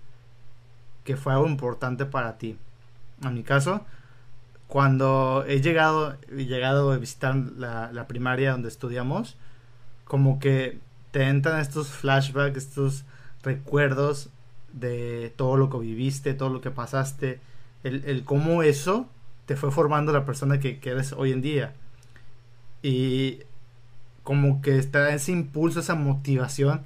[1.03, 2.57] que fue algo importante para ti.
[3.23, 3.85] En mi caso
[4.67, 9.35] cuando he llegado he llegado a visitar la, la primaria donde estudiamos
[10.05, 10.79] como que
[11.11, 13.05] te entran estos flashbacks estos
[13.43, 14.29] recuerdos
[14.73, 17.39] de todo lo que viviste, todo lo que pasaste,
[17.83, 19.07] el, el cómo eso
[19.45, 21.73] te fue formando la persona que, que eres hoy en día.
[22.81, 23.39] Y
[24.23, 26.81] como que está ese impulso, esa motivación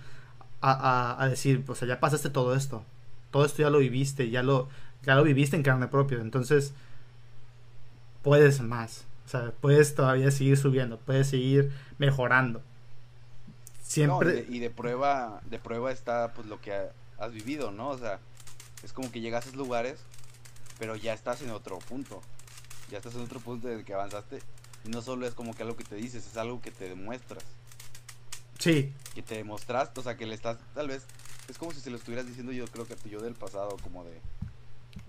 [0.62, 2.84] a, a, a decir, o sea, ya pasaste todo esto,
[3.32, 4.70] todo esto ya lo viviste, ya lo,
[5.04, 6.74] ya lo viviste en carne propia, entonces
[8.24, 12.60] puedes más, o sea, puedes todavía seguir subiendo, puedes seguir mejorando.
[12.60, 14.30] No, Siempre...
[14.32, 17.90] y, de, y de prueba, de prueba está pues lo que ha- has vivido, ¿no?
[17.90, 18.20] O sea,
[18.84, 20.00] es como que llegas a esos lugares,
[20.80, 22.22] pero ya estás en otro punto.
[22.92, 24.40] Ya estás en otro punto desde que avanzaste.
[24.86, 27.44] Y no solo es como que algo que te dices, es algo que te demuestras.
[28.60, 31.06] Sí, Que te demostraste, o sea, que le estás, tal vez,
[31.48, 33.78] es como si se lo estuvieras diciendo yo creo que a tu yo del pasado,
[33.84, 34.20] como de,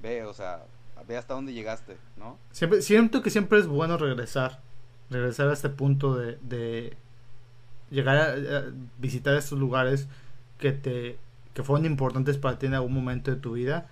[0.01, 0.65] ve, o sea,
[1.07, 2.39] ve hasta dónde llegaste, ¿no?
[2.81, 4.61] Siento que siempre es bueno regresar,
[5.11, 6.97] regresar a este punto de, de
[7.91, 8.63] llegar a, a
[8.99, 10.09] visitar estos lugares
[10.59, 11.19] que te
[11.55, 13.89] que fueron importantes para ti en algún momento de tu vida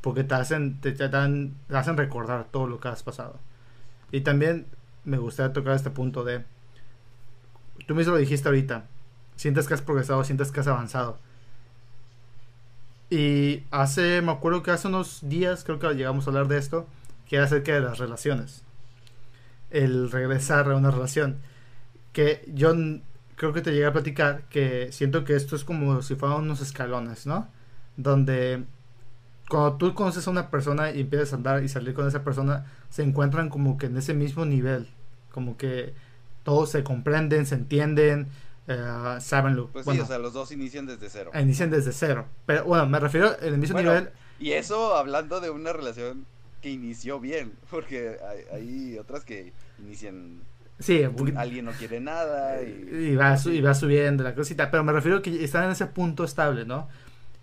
[0.00, 3.38] porque te hacen te, te dan- te hacen recordar todo lo que has pasado
[4.12, 4.66] y también
[5.04, 6.44] me gustaría tocar este punto de
[7.86, 8.84] tú mismo lo dijiste ahorita
[9.36, 11.18] sientes que has progresado sientes que has avanzado
[13.10, 16.86] y hace me acuerdo que hace unos días creo que llegamos a hablar de esto
[17.28, 18.62] que era acerca de las relaciones.
[19.70, 21.38] El regresar a una relación.
[22.12, 22.72] Que yo
[23.36, 26.60] creo que te llegué a platicar que siento que esto es como si fueran unos
[26.60, 27.48] escalones, ¿no?
[27.96, 28.64] Donde
[29.48, 32.66] cuando tú conoces a una persona y empiezas a andar y salir con esa persona,
[32.88, 34.88] se encuentran como que en ese mismo nivel,
[35.30, 35.94] como que
[36.42, 38.28] todos se comprenden, se entienden,
[38.68, 41.30] eh, saben lo Pues bueno, sí, o sea, los dos inician desde cero.
[41.40, 42.26] inician desde cero.
[42.46, 44.10] Pero bueno, me refiero el mismo Bueno, nivel.
[44.38, 46.26] Y eso hablando de una relación
[46.62, 48.16] que inició bien, porque
[48.52, 50.40] hay, hay otras que inician,
[50.78, 51.02] Sí,
[51.36, 53.12] alguien no quiere nada y...
[53.12, 56.22] y va, y va subiendo la cosita, pero me refiero que están en ese punto
[56.24, 56.86] estable, ¿no?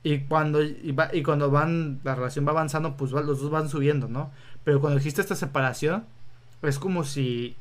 [0.03, 3.49] Y cuando, y, va- y cuando van, la relación va avanzando, pues va- los dos
[3.49, 4.31] van subiendo, ¿no?
[4.63, 6.05] Pero cuando existe esta separación,
[6.61, 7.55] es como si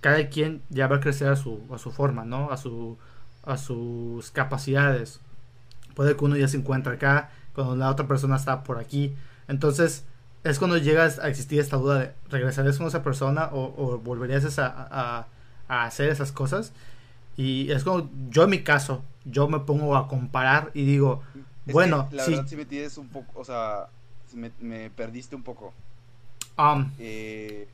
[0.00, 2.50] cada quien ya va a crecer a su, a su forma, ¿no?
[2.50, 2.98] A, su,
[3.44, 5.20] a sus capacidades.
[5.94, 9.14] Puede que uno ya se encuentra acá, cuando la otra persona está por aquí.
[9.48, 10.04] Entonces,
[10.44, 14.58] es cuando llegas a existir esta duda de regresarías con esa persona o, o volverías
[14.58, 15.26] a, a-
[15.68, 16.72] a hacer esas cosas.
[17.36, 21.22] Y es como, yo en mi caso, yo me pongo a comparar y digo,
[21.66, 23.88] Es bueno, la sí, verdad sí me tienes un poco, o sea,
[24.34, 25.74] me, me perdiste un poco.
[26.58, 27.68] um, Eh,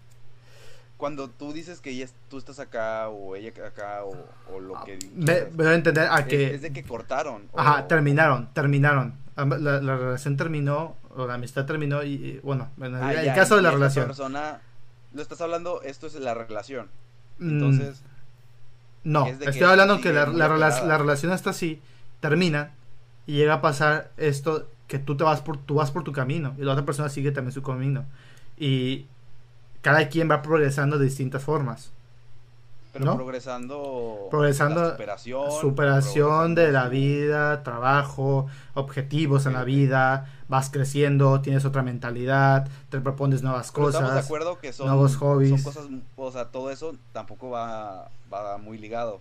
[1.03, 4.15] cuando tú dices que ella, es- tú estás acá o ella acá o,
[4.55, 5.01] o lo que...
[5.17, 6.55] me, quieras, me a entender a es, que...
[6.55, 7.49] es de que cortaron.
[7.57, 9.15] Ajá, o- terminaron, terminaron.
[9.35, 9.45] La,
[9.81, 13.35] la relación terminó, o la amistad terminó, y, y, bueno, en el, Ah, el ya,
[13.35, 14.07] caso de la relación.
[14.07, 14.61] persona,
[15.13, 16.87] lo estás hablando, esto es la relación.
[17.41, 18.03] Mm, Entonces,
[19.03, 21.83] no, es estoy que hablando que la, la, la relación está así,
[22.21, 22.75] termina,
[23.27, 26.55] y llega a pasar esto que tú te vas por, tú vas por tu camino,
[26.59, 28.05] y la otra persona sigue también su camino.
[28.57, 29.07] Y
[29.83, 31.91] cada quien va progresando de distintas formas.
[32.93, 33.17] pero ¿no?
[33.17, 34.29] progresando...
[34.31, 35.51] Progresando, la superación.
[35.61, 43.01] superación de la vida, trabajo, objetivos en la vida, vas creciendo, tienes otra mentalidad, te
[43.01, 44.27] propones nuevas Pero estamos de cosas.
[44.27, 45.63] acuerdo que son, nuevos hobbies.
[45.63, 49.21] son cosas, o sea, todo eso tampoco va, va muy ligado.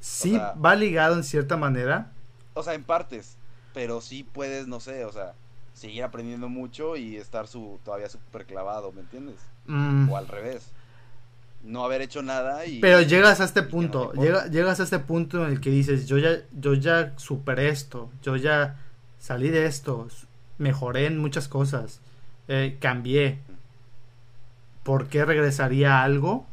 [0.00, 2.10] Sí o sea- va ligado en cierta manera.
[2.54, 3.36] O sea, en partes,
[3.74, 5.34] pero sí puedes, no sé, o sea,
[5.74, 9.36] seguir aprendiendo mucho y estar su, todavía súper clavado, ¿me entiendes?
[9.66, 10.70] Mm, O al revés.
[11.62, 12.80] No haber hecho nada y...
[12.80, 16.08] Pero llegas a este no punto, llega, llegas a este punto en el que dices,
[16.08, 18.80] yo ya, yo ya superé esto, yo ya
[19.20, 20.08] salí de esto,
[20.58, 22.00] mejoré en muchas cosas,
[22.48, 23.38] eh, cambié.
[24.82, 26.46] ¿Por qué regresaría a algo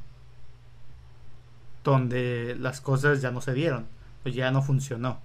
[1.83, 3.87] donde las cosas ya no se dieron
[4.25, 5.19] o ya no funcionó?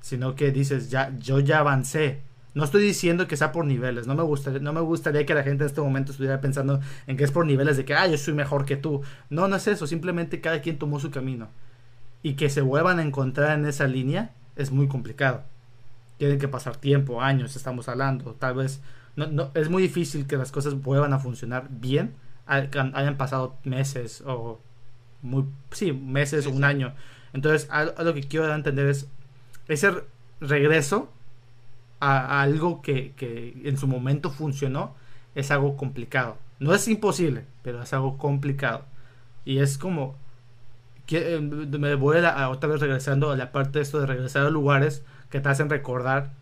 [0.00, 2.20] Sino que dices, ya, yo ya avancé.
[2.54, 5.42] No estoy diciendo que sea por niveles, no me gustaría, no me gustaría que la
[5.42, 8.16] gente en este momento estuviera pensando en que es por niveles de que, ah, yo
[8.18, 9.02] soy mejor que tú.
[9.30, 11.48] No, no es eso, simplemente cada quien tomó su camino.
[12.22, 15.42] Y que se vuelvan a encontrar en esa línea es muy complicado.
[16.18, 18.34] Tienen que pasar tiempo, años, estamos hablando.
[18.34, 18.80] Tal vez
[19.16, 22.14] no, no, es muy difícil que las cosas vuelvan a funcionar bien.
[22.46, 24.60] Hayan pasado meses o
[25.22, 26.94] muy, sí, meses Sí, o un año.
[27.32, 29.08] Entonces, a, a lo que quiero entender es
[29.68, 30.04] ese re-
[30.40, 31.10] regreso
[32.04, 33.12] algo que,
[33.64, 34.94] en su momento funcionó
[35.34, 36.36] es algo complicado.
[36.58, 38.84] No es imposible, pero es algo complicado.
[39.44, 40.16] Y es como
[41.06, 44.06] que eh, me voy a, a otra vez regresando a la parte de esto de
[44.06, 46.32] regresar a lugares que te hacen recordar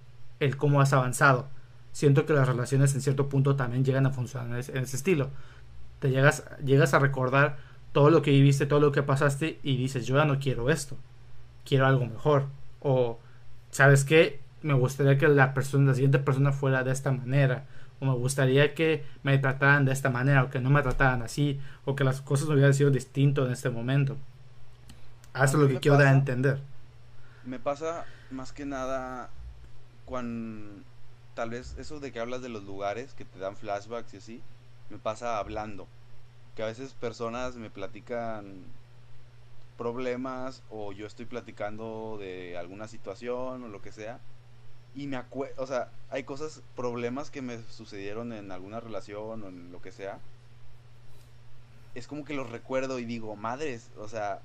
[0.41, 1.49] el cómo has avanzado.
[1.93, 4.97] Siento que las relaciones en cierto punto también llegan a funcionar en ese, en ese
[4.97, 5.31] estilo.
[5.99, 7.59] Te llegas, llegas a recordar
[7.93, 10.97] todo lo que viviste, todo lo que pasaste y dices, yo ya no quiero esto,
[11.65, 12.47] quiero algo mejor.
[12.81, 13.19] O,
[13.71, 14.41] ¿sabes qué?
[14.63, 17.65] Me gustaría que la persona, la siguiente persona fuera de esta manera.
[18.01, 21.61] O me gustaría que me trataran de esta manera, o que no me trataran así,
[21.85, 24.17] o que las cosas hubieran sido distinto en este momento.
[25.35, 26.59] Eso es lo que quiero dar a entender.
[27.45, 29.31] Me pasa más que nada
[30.05, 30.83] cuando
[31.35, 34.43] tal vez eso de que hablas de los lugares que te dan flashbacks y así,
[34.91, 35.87] me pasa hablando.
[36.55, 38.65] Que a veces personas me platican
[39.79, 44.21] problemas o yo estoy platicando de alguna situación o lo que sea
[44.95, 49.49] y me acuerdo, o sea, hay cosas, problemas que me sucedieron en alguna relación o
[49.49, 50.19] en lo que sea.
[51.95, 54.41] Es como que los recuerdo y digo, madres, o sea,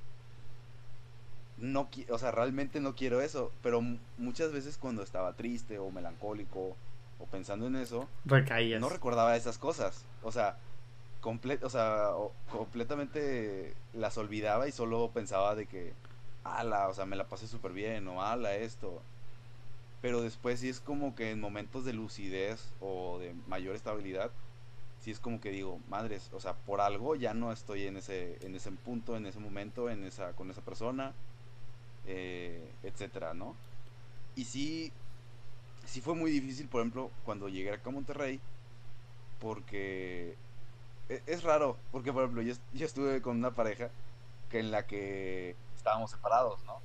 [1.57, 5.89] no, o sea, realmente no quiero eso, pero mu- muchas veces cuando estaba triste o
[5.91, 6.75] melancólico
[7.19, 8.79] o pensando en eso, Recaías.
[8.79, 10.03] no recordaba esas cosas.
[10.23, 10.57] O sea,
[11.21, 15.93] comple o sea, o- completamente las olvidaba y solo pensaba de que,
[16.43, 19.01] ala, o sea, me la pasé súper bien, o ala, esto.
[19.99, 24.35] Pero después sí es como que en momentos de lucidez o de mayor estabilidad,
[24.97, 28.45] sí es como que digo, madres, o sea, por algo ya no estoy en ese,
[28.45, 31.17] en ese punto, en ese momento, en esa, con esa persona,
[32.03, 33.61] eh, etcétera, ¿no?
[34.35, 34.93] Y sí,
[35.85, 38.41] sí fue muy difícil, por ejemplo, cuando llegué acá a Monterrey,
[39.37, 40.39] porque
[41.09, 43.95] e- es raro, porque por ejemplo, yo, yo estuve con una pareja
[44.49, 46.83] que en la que estábamos separados, ¿no?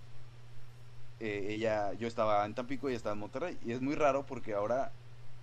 [1.23, 4.55] Eh, ella, yo estaba en Tampico y estaba en Monterrey, y es muy raro porque
[4.55, 4.93] ahora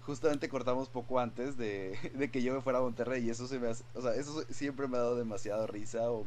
[0.01, 3.59] justamente cortamos poco antes de, de que yo me fuera a Monterrey y eso se
[3.59, 6.25] me hace, o sea, eso siempre me ha dado demasiado risa o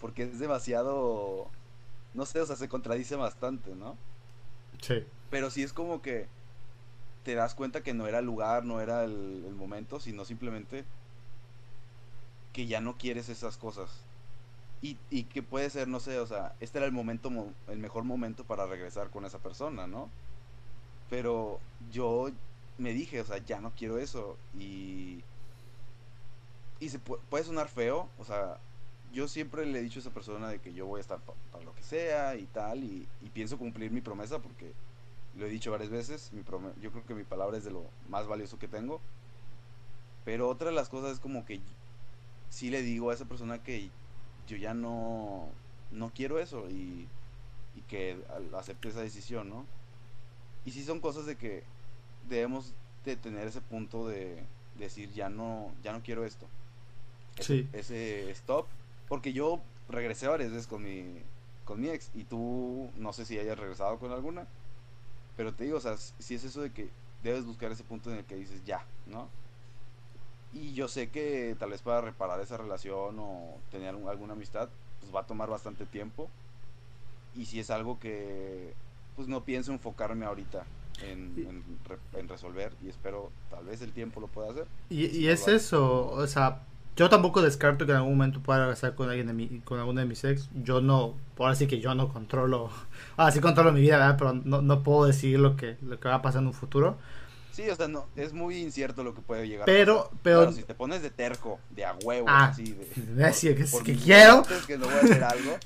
[0.00, 1.54] porque es demasiado,
[2.14, 3.98] no sé, o sea, se contradice bastante, ¿no?
[4.80, 5.04] Sí.
[5.30, 6.28] Pero sí es como que
[7.24, 10.84] te das cuenta que no era el lugar, no era el, el momento, sino simplemente
[12.52, 14.09] que ya no quieres esas cosas.
[14.82, 17.78] Y, y que puede ser, no sé, o sea, este era el momento, mo- el
[17.78, 20.14] mejor momento para regresar con esa persona, ¿no?
[21.08, 22.28] Pero yo
[22.78, 24.40] me dije, o sea, ya no quiero eso.
[24.52, 25.26] Y,
[26.78, 28.60] y se pu- puede sonar feo, o sea,
[29.02, 31.36] yo siempre le he dicho a esa persona de que yo voy a estar pa-
[31.50, 34.76] para lo que sea y tal, y, pienso cumplir mi promesa porque
[35.32, 36.42] lo he dicho varias veces, mi
[36.76, 39.02] yo creo que mi palabra es de lo más valioso que tengo.
[40.24, 41.62] Pero otra de las cosas es como que
[42.48, 43.94] sí le digo a esa persona que
[44.46, 47.12] yo ya no, no quiero eso y,
[47.74, 48.24] y que
[48.56, 49.70] acepte esa decisión, ¿no?
[50.64, 51.70] Y sí son cosas de que
[52.22, 56.52] debemos de tener ese punto de decir ya no, ya no quiero esto.
[57.36, 57.68] Ese, Sí.
[57.72, 58.72] ese stop.
[59.08, 61.30] Porque yo regresé varias veces con mi,
[61.64, 64.48] con mi ex y tú no sé si hayas regresado con alguna.
[65.36, 68.18] Pero te digo, o sea, si es eso de que debes buscar ese punto en
[68.18, 69.34] el que dices ya, ¿no?
[70.52, 74.68] Y yo sé que tal vez para reparar esa relación o tener algún- alguna amistad,
[75.00, 76.28] pues va a tomar bastante tiempo.
[77.34, 78.74] Y si es algo que,
[79.16, 80.64] pues no pienso enfocarme ahorita
[81.02, 81.62] en, Y- en
[82.20, 84.66] en resolver y espero tal vez el tiempo lo pueda hacer.
[84.88, 85.56] Y, Sí, y es hace.
[85.56, 86.62] eso, o sea,
[86.96, 90.00] yo tampoco descarto que en algún momento pueda regresar con alguien de mi, con alguno
[90.00, 90.48] de mis ex.
[90.62, 92.70] Yo no, ahora sí que yo no controlo,
[93.16, 94.16] ahora sí controlo mi vida, ¿verdad?
[94.18, 96.98] Pero no, no puedo decir lo que, lo que va a pasar en un futuro.
[97.52, 99.62] Sí, o sea, no, es muy incierto lo que puede llegar.
[99.62, 100.18] a Pero, pasar.
[100.22, 102.86] pero, Claro, si te pones de terco, de a huevo, Ah, así de,
[103.56, 105.56] que, por que quiero, que no voy a hacer algo,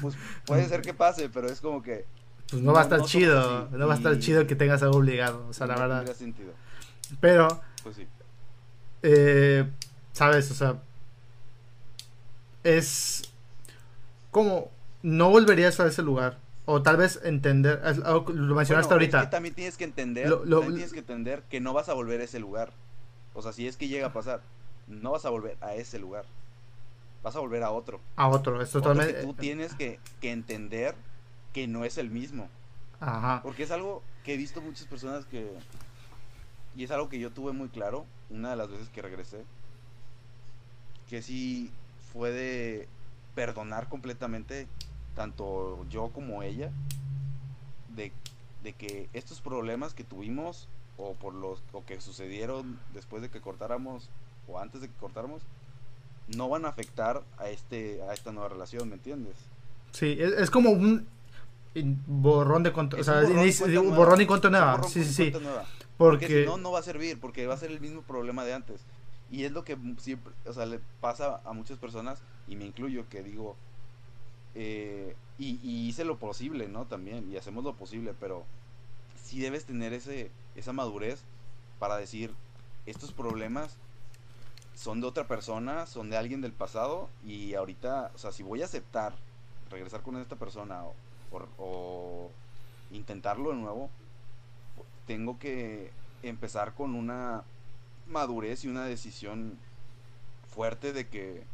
[0.00, 0.14] pues
[0.46, 2.06] puede ser que pase, pero es como que
[2.50, 4.56] pues no va a estar no chido, así, no va a estar y- chido que
[4.56, 6.06] tengas algo obligado, o sea, la verdad.
[6.14, 6.52] sentido.
[7.20, 8.06] Pero, Pues sí.
[9.02, 9.68] eh,
[10.12, 10.76] sabes, o sea,
[12.64, 13.22] es
[14.30, 14.70] como
[15.02, 16.38] no volverías a ese lugar.
[16.70, 19.20] O tal vez entender, lo mencionaste Bueno, es ahorita.
[19.22, 21.94] que también tienes que entender, Lo- lo- también tienes que entender que no vas a
[21.94, 22.72] volver a ese lugar.
[23.32, 24.42] O sea, si es que llega a pasar,
[24.86, 26.26] no vas a volver a ese lugar.
[27.22, 28.00] Vas a volver a otro.
[28.16, 29.22] a otro, es Otro que totalmente.
[29.22, 30.94] tú tienes que, que entender
[31.54, 32.50] que no es el mismo.
[33.00, 33.40] Ajá.
[33.42, 35.50] Porque es algo que he visto muchas personas que...
[36.76, 39.42] Y es algo que yo tuve muy claro una de las veces que regresé.
[41.08, 41.70] Que sí
[42.12, 42.88] fue de
[43.34, 44.66] perdonar completamente,
[45.18, 46.70] tanto yo como ella,
[47.96, 48.12] de,
[48.62, 53.40] de que estos problemas que tuvimos o por los o que sucedieron después de que
[53.40, 54.10] cortáramos
[54.46, 55.42] o antes de que cortáramos
[56.28, 59.34] no van a afectar a este a esta nueva relación, ¿me entiendes?
[59.90, 61.08] Sí, es, es como un
[62.06, 63.96] borrón de cuenta, o sea, borrón y cuenta nueva.
[63.96, 64.70] borrón y cuenta nueva.
[64.76, 65.30] borrón Sí, sí, sí.
[65.42, 65.64] nueva.
[65.96, 68.44] Porque Porque si no, no va a servir, porque va a ser el mismo problema
[68.44, 68.82] de antes.
[69.32, 73.08] Y es lo que siempre, o sea, le pasa a muchas personas, y me incluyo,
[73.08, 73.56] que digo,
[74.60, 76.84] eh, y, hice lo posible, ¿no?
[76.84, 78.44] También, y hacemos lo posible, pero
[79.22, 81.20] sí debes tener ese, esa madurez
[81.78, 82.34] para decir,
[82.84, 83.76] estos problemas
[84.74, 88.62] son de otra persona, son de alguien del pasado, y ahorita, o sea, si voy
[88.62, 89.14] a aceptar
[89.70, 90.82] regresar con esta persona
[91.58, 92.30] o
[92.90, 93.90] intentarlo de nuevo,
[95.06, 95.92] tengo que
[96.24, 97.44] empezar con una
[98.08, 99.56] madurez y una decisión
[100.52, 101.44] fuerte de que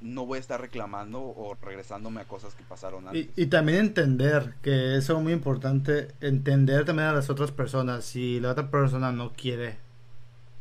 [0.00, 3.28] no voy a estar reclamando o regresándome a cosas que pasaron antes.
[3.36, 8.04] Y, y también entender, que es algo muy importante, entender también a las otras personas.
[8.04, 9.76] Si la otra persona no quiere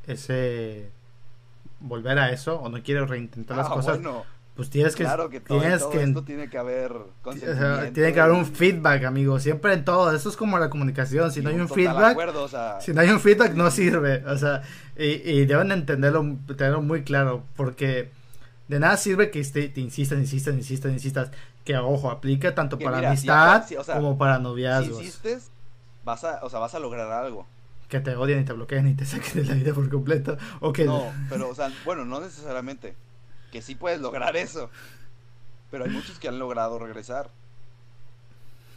[0.07, 0.89] ese
[1.79, 4.25] volver a eso o no quiere reintentar las Ah, cosas, bueno,
[4.55, 6.91] pues tienes que claro que todo, en tienes todo que esto tiene que haber
[7.93, 10.13] tiene que haber un feedback, amigo, siempre en todo.
[10.13, 12.99] Eso es como la comunicación, si no hay un feedback, acuerdo, o sea, Si no
[12.99, 14.63] hay un feedback no sirve, o sea,
[14.97, 18.09] y, y deben de entenderlo, tenerlo muy claro, porque
[18.69, 21.31] de nada sirve que este- te insistas, insistas, insistas, insistas,
[21.65, 24.37] que ojo, aplica tanto Que para mira, si amistad apa- si- o sea, como para
[24.37, 25.01] si noviazgos.
[25.01, 25.49] insistes,
[26.05, 27.45] vas a, o sea, vas a lograr algo.
[27.89, 30.37] que te odien y te bloqueen y te saquen de la vida por completo.
[30.61, 32.95] O que No, pero, o sea, bueno, no necesariamente.
[33.51, 34.69] Que sí puedes lograr eso.
[35.71, 37.31] Pero hay muchos que han logrado regresar.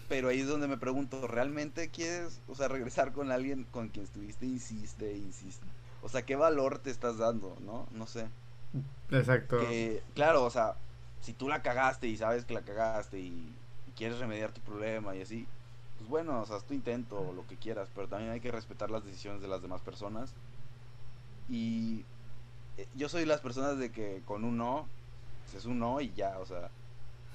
[0.08, 4.04] Pero ahí es donde me pregunto, ¿realmente quieres, o sea, regresar con alguien con quien
[4.06, 5.66] estuviste, insiste, insiste?
[6.02, 7.86] O sea, ¿qué valor te estás dando, no?
[7.92, 8.26] No sé.
[9.10, 9.58] Exacto.
[9.60, 10.74] Que, claro, o sea,
[11.20, 13.52] si tú la cagaste y sabes que la cagaste y,
[13.86, 15.46] y quieres remediar tu problema y así,
[15.98, 18.50] pues bueno, o sea, haz tu intento o lo que quieras, pero también hay que
[18.50, 20.32] respetar las decisiones de las demás personas.
[21.48, 22.04] Y
[22.78, 24.88] eh, yo soy de las personas de que con un no,
[25.44, 26.70] pues es un no y ya, o sea,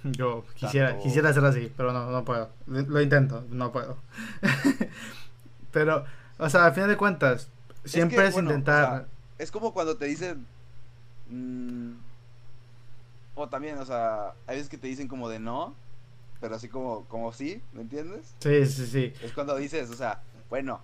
[0.04, 2.50] Yo quisiera, Tanto- quisiera así, pero no, no puedo.
[2.66, 3.98] Lo intento, no puedo.
[5.72, 6.06] pero,
[6.38, 7.50] o sea, al final de cuentas,
[7.86, 8.84] siempre que, es, bueno, intentar...
[8.84, 9.06] o sea,
[9.38, 10.46] es como cuando te dicen.
[11.30, 11.92] Mm,
[13.36, 15.76] o también, o sea, hay veces que te dicen como de no,
[16.42, 18.34] pero así como, como sí, ¿me entiendes?
[18.40, 19.14] Sí, sí, sí.
[19.24, 20.80] Es cuando dices, o sea, bueno,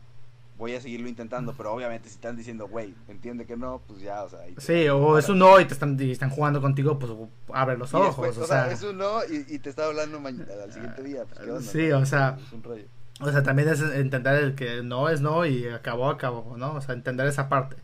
[0.58, 4.24] voy a seguirlo intentando, pero obviamente si están diciendo, güey, entiende que no, pues ya,
[4.24, 4.40] o sea.
[4.46, 7.12] te- Sí, o es un no y te están, y están jugando contigo, pues
[7.54, 8.08] abre los ojos.
[8.08, 10.72] después, o o sea, sea, es un no y, y te está hablando mañana, al
[10.72, 11.26] siguiente día.
[11.26, 11.98] Pues, ¿qué onda, Sí, no?
[12.00, 12.86] o sea, Es un rollo.
[13.20, 16.74] O sea, también es entender el que no es no y acabó, acabó, ¿no?
[16.76, 17.78] O sea, entender esa parte.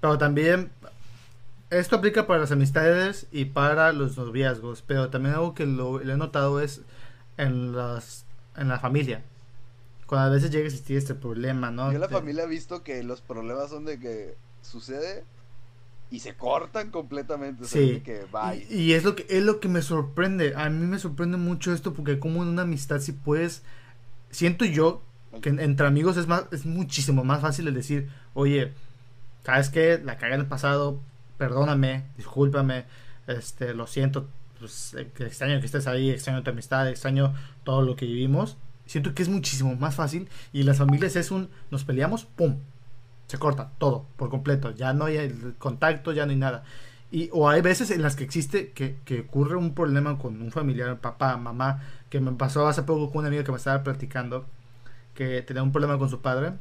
[0.00, 0.70] Pero también,
[1.78, 6.12] esto aplica para las amistades y para los noviazgos, pero también algo que lo, lo
[6.12, 6.82] he notado es
[7.36, 8.24] en, las,
[8.56, 9.22] en la familia.
[10.06, 11.88] Cuando a veces llega a existir este problema, ¿no?
[11.88, 15.24] Yo en la De- familia he visto que los problemas son de que sucede
[16.10, 17.64] y se cortan completamente.
[17.64, 18.00] Sí.
[18.04, 18.66] que bye.
[18.70, 20.54] Y, y es lo que es lo que me sorprende.
[20.56, 23.62] A mí me sorprende mucho esto porque como en una amistad si puedes
[24.30, 25.02] siento yo
[25.40, 28.72] que en- entre amigos es más es muchísimo más fácil el decir, "Oye,
[29.44, 30.00] ¿sabes qué?
[30.04, 31.00] La cagué en el pasado,
[31.38, 32.84] perdóname, discúlpame,
[33.26, 34.28] este, lo siento,
[34.58, 38.56] pues extraño que estés ahí, extraño tu amistad, extraño todo lo que vivimos."
[38.86, 42.58] Siento que es muchísimo más fácil y las familias es un nos peleamos, pum,
[43.26, 46.64] se corta todo por completo, ya no hay el contacto, ya no hay nada.
[47.10, 50.50] Y, o hay veces en las que existe que, que ocurre un problema con un
[50.50, 54.46] familiar, papá, mamá, que me pasó hace poco con un amigo que me estaba platicando
[55.14, 56.54] que tenía un problema con su padre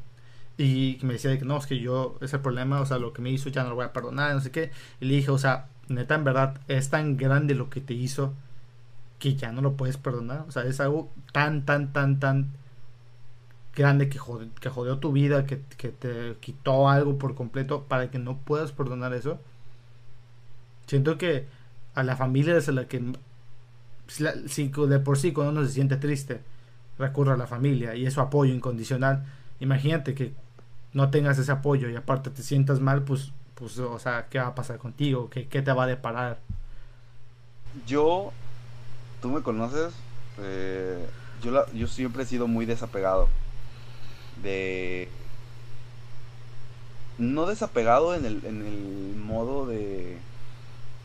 [0.58, 3.22] y me decía de que no, es que yo, ese problema, o sea, lo que
[3.22, 4.72] me hizo ya no lo voy a perdonar, no sé qué.
[5.02, 8.34] Y le dije, o sea, neta, en verdad, es tan grande lo que te hizo
[9.20, 10.46] que ya no lo puedes perdonar.
[10.48, 12.52] O sea, es algo tan, tan, tan, tan
[13.76, 14.20] grande que
[14.62, 18.72] que jodió tu vida, que, que te quitó algo por completo para que no puedas
[18.72, 19.40] perdonar eso.
[20.88, 21.48] Siento que
[21.96, 23.02] a la familia es a la que
[24.08, 26.42] si de por sí cuando uno se siente triste
[27.00, 29.26] recurre a la familia y es su apoyo incondicional.
[29.60, 30.34] Imagínate que
[30.94, 34.48] no tengas ese apoyo y aparte te sientas mal, pues, pues o sea, ¿qué va
[34.48, 35.30] a pasar contigo?
[35.30, 36.40] ¿Qué, qué te va a deparar?
[37.74, 38.40] Yo,
[39.20, 40.06] tú me conoces,
[40.38, 43.36] eh, yo, la- yo siempre he sido muy desapegado.
[44.36, 45.20] De...
[47.18, 50.26] No desapegado en el, en el modo de,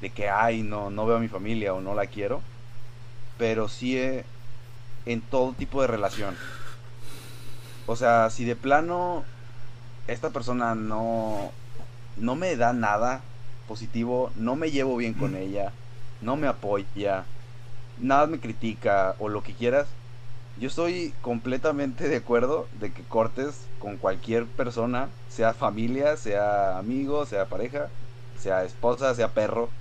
[0.00, 2.48] de que, ay, no, no veo a mi familia o no la quiero,
[3.36, 3.98] pero sí
[5.06, 6.40] en todo tipo de relación.
[7.86, 9.28] O sea, si de plano
[10.08, 11.52] esta persona no,
[12.16, 13.24] no me da nada
[13.66, 15.74] positivo, no me llevo bien con ella,
[16.20, 17.32] no me apoya,
[17.96, 19.98] nada me critica o lo que quieras,
[20.56, 27.26] yo estoy completamente de acuerdo de que cortes con cualquier persona, sea familia, sea amigo,
[27.26, 27.92] sea pareja,
[28.34, 29.72] sea esposa, sea perro,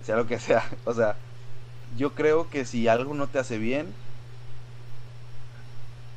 [0.00, 0.64] sea lo que sea.
[0.84, 1.20] O sea,
[1.86, 3.96] yo creo que si algo no te hace bien,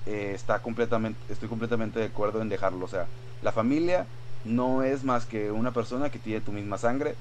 [0.05, 2.85] eh, está completamente, estoy completamente de acuerdo en dejarlo.
[2.85, 3.11] O sea,
[3.41, 4.05] la familia
[4.45, 7.15] no es más que una persona que tiene tu misma sangre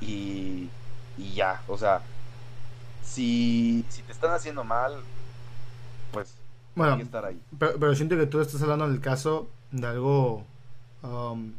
[0.00, 0.68] y,
[1.18, 1.60] y ya.
[1.68, 2.00] O sea,
[3.04, 4.94] si, si te están haciendo mal,
[6.12, 6.34] pues
[6.74, 7.40] Bueno, hay que estar ahí.
[7.58, 10.44] pero, pero siento que tú estás hablando del caso de algo,
[11.02, 11.52] um,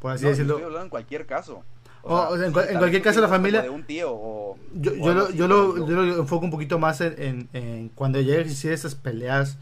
[0.00, 0.54] por así No, yo decirlo.
[0.54, 1.62] estoy hablando en cualquier caso.
[2.08, 4.56] Oh, o sea, en cual- cualquier caso, la familia- de un tío o.
[4.74, 8.20] Yo, yo, lo, yo, lo, yo lo enfoco un poquito más en, en- en cuando
[8.20, 9.56] llega a existir esas peleas,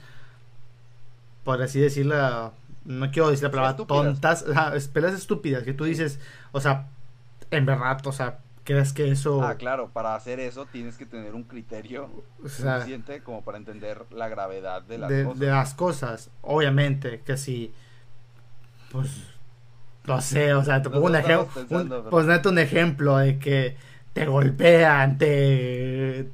[1.43, 2.53] por así decirlo,
[2.85, 4.05] no quiero decir la palabra Estúpidas.
[4.05, 6.21] tontas, ajá, es peleas estúpidas, que tú dices,
[6.53, 6.89] o sea,
[7.51, 11.35] en verdad, o sea, crees que eso, Ah, claro, para hacer eso tienes que tener
[11.35, 12.09] un criterio
[12.45, 15.39] o sea, suficiente como para entender la gravedad de las de, cosas.
[15.41, 17.73] de las cosas, obviamente, que si,
[18.91, 19.11] pues,
[20.07, 23.17] no sé, o sea, te No pongo un lo ejemplo, pero- pues neta un ejemplo
[23.19, 23.77] de que
[24.13, 26.29] te golpean, te,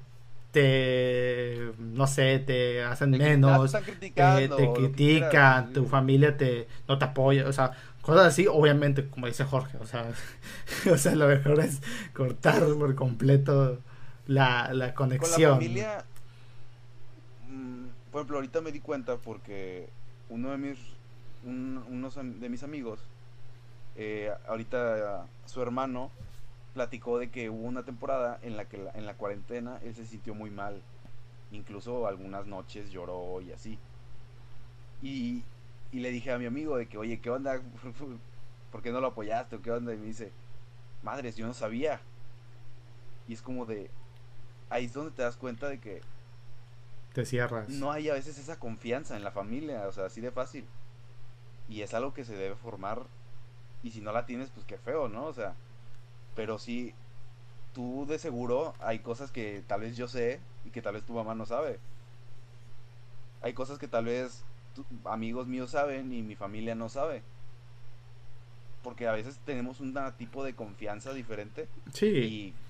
[0.52, 3.72] te, no sé, te hacen te menos,
[4.14, 5.86] te, te critican, quieras, tu sí.
[5.86, 7.72] familia te, no te apoya, o sea,
[8.02, 10.10] cosas así, obviamente, como dice Jorge, o sea,
[10.92, 11.80] o sea, lo mejor es
[12.14, 13.78] cortar por completo
[14.26, 15.58] la, la Con la conexión.
[15.58, 16.04] familia,
[17.48, 19.88] mm, por ejemplo, ahorita me di cuenta porque
[20.28, 20.78] uno de mis
[21.44, 23.00] un- unos de mis amigos,
[23.96, 26.10] eh, ahorita su hermano
[26.74, 30.06] platicó de que hubo una temporada en la que la- en la cuarentena él se
[30.06, 30.80] sintió muy mal.
[31.52, 33.78] Incluso algunas noches lloró y así.
[35.02, 35.42] Y,
[35.92, 37.60] y le dije a mi amigo de que, oye, ¿qué onda?
[38.72, 39.56] ¿Por qué no lo apoyaste?
[39.56, 39.92] ¿O qué onda?
[39.94, 40.30] Y me dice,
[41.02, 42.00] madres, yo no sabía.
[43.28, 43.90] Y es como de,
[44.68, 46.00] ahí es donde te das cuenta de que
[47.12, 47.68] Te cierras.
[47.68, 50.64] no hay a veces esa confianza en la familia, o sea, así de fácil.
[51.68, 53.02] Y es algo que se debe formar.
[53.82, 55.24] Y si no la tienes, pues qué feo, ¿no?
[55.26, 55.54] O sea,
[56.34, 56.94] pero sí,
[57.74, 61.12] tú de seguro hay cosas que tal vez yo sé y que tal vez tu
[61.14, 61.78] mamá no sabe.
[63.42, 64.42] Hay cosas que tal vez
[64.74, 67.22] tu- amigos míos saben y mi familia no sabe.
[68.82, 72.06] Porque a veces tenemos un tipo de confianza diferente Sí.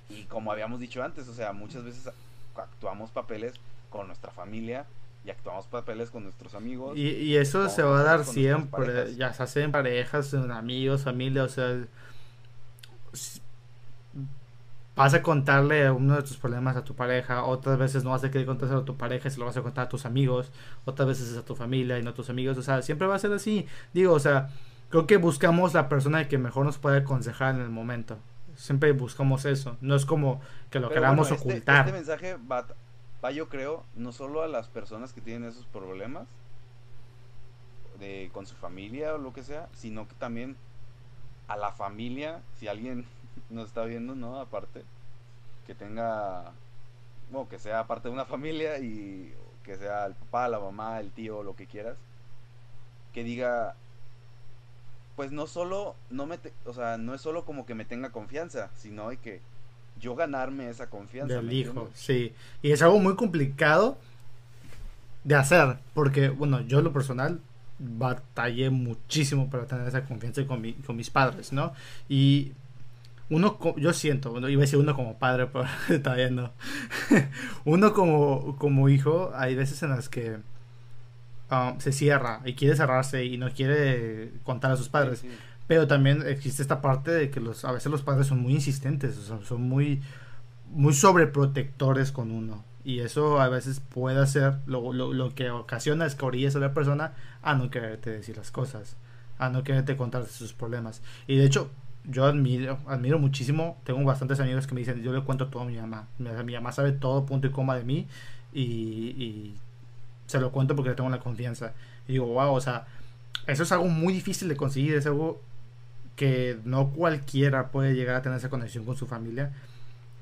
[0.08, 2.10] y, y como habíamos dicho antes, o sea, muchas veces
[2.56, 3.54] actuamos papeles
[3.90, 4.86] con nuestra familia
[5.24, 6.96] y actuamos papeles con nuestros amigos.
[6.96, 11.04] Y, y eso se va a dar siempre, ya se hace en parejas, en amigos,
[11.04, 11.84] familia, o sea,
[14.96, 18.30] vas a contarle uno de tus problemas a tu pareja, otras veces no vas a
[18.30, 20.50] querer contárselo a tu pareja se lo vas a contar a tus amigos,
[20.84, 23.14] otras veces es a tu familia y no a tus amigos, o sea, siempre va
[23.14, 24.50] a ser así, digo, o sea,
[24.90, 28.18] creo que buscamos la persona que mejor nos puede aconsejar en el momento,
[28.56, 31.86] siempre buscamos eso, no es como que lo Pero queramos bueno, este- ocultar.
[31.86, 32.66] Este, mensaje va,
[33.24, 36.26] va, yo creo, no solo a las personas que tienen esos problemas
[37.98, 40.56] de, con su familia o lo que sea, sino que también
[41.48, 43.04] a la familia, si alguien
[43.48, 44.40] nos está viendo, ¿no?
[44.40, 44.84] Aparte,
[45.66, 46.52] que tenga,
[47.30, 49.32] bueno, que sea parte de una familia y
[49.64, 51.96] que sea el papá, la mamá, el tío, lo que quieras,
[53.12, 53.74] que diga,
[55.16, 58.10] pues no solo, no me, te- o sea, no es solo como que me tenga
[58.10, 59.40] confianza, sino hay que
[60.00, 61.34] yo ganarme esa confianza.
[61.36, 62.32] Del ¿me hijo, sí.
[62.62, 63.98] Y es algo muy complicado
[65.24, 67.40] de hacer, porque, bueno, yo en lo personal
[67.78, 71.72] batallé muchísimo para tener esa confianza con, mi- con mis padres, ¿no?
[72.08, 72.52] Y
[73.30, 75.64] uno, yo siento, iba a decir uno como padre, pero
[76.02, 76.52] todavía no.
[77.64, 80.38] uno como, como hijo, hay veces en las que
[81.50, 85.20] um, se cierra y quiere cerrarse y no quiere contar a sus padres.
[85.20, 85.36] Sí, sí.
[85.68, 89.16] Pero también existe esta parte de que los, a veces los padres son muy insistentes,
[89.16, 90.02] o sea, son muy,
[90.72, 92.64] muy sobreprotectores con uno.
[92.82, 96.58] Y eso a veces puede hacer, lo, lo, lo que ocasiona es que orillas a
[96.58, 97.12] la persona
[97.42, 98.96] a no quererte decir las cosas,
[99.38, 101.02] a no quererte contar sus problemas.
[101.28, 101.70] Y de hecho,
[102.04, 105.66] yo admiro, admiro muchísimo, tengo bastantes amigos que me dicen, yo le cuento todo a
[105.66, 106.08] mi mamá.
[106.18, 108.06] Mi, mamá sabe todo punto y coma de mí
[108.52, 109.56] y, y
[110.26, 111.72] se lo cuento porque le tengo la confianza.
[112.08, 112.86] Y digo, wow, o sea,
[113.46, 115.40] eso es algo muy difícil de conseguir, es algo
[116.16, 119.52] que no cualquiera puede llegar a tener esa conexión con su familia,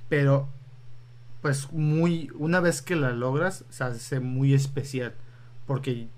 [0.09, 0.49] pero
[1.43, 5.15] pues muy una vez que la logras se hace muy especial
[5.67, 6.09] porque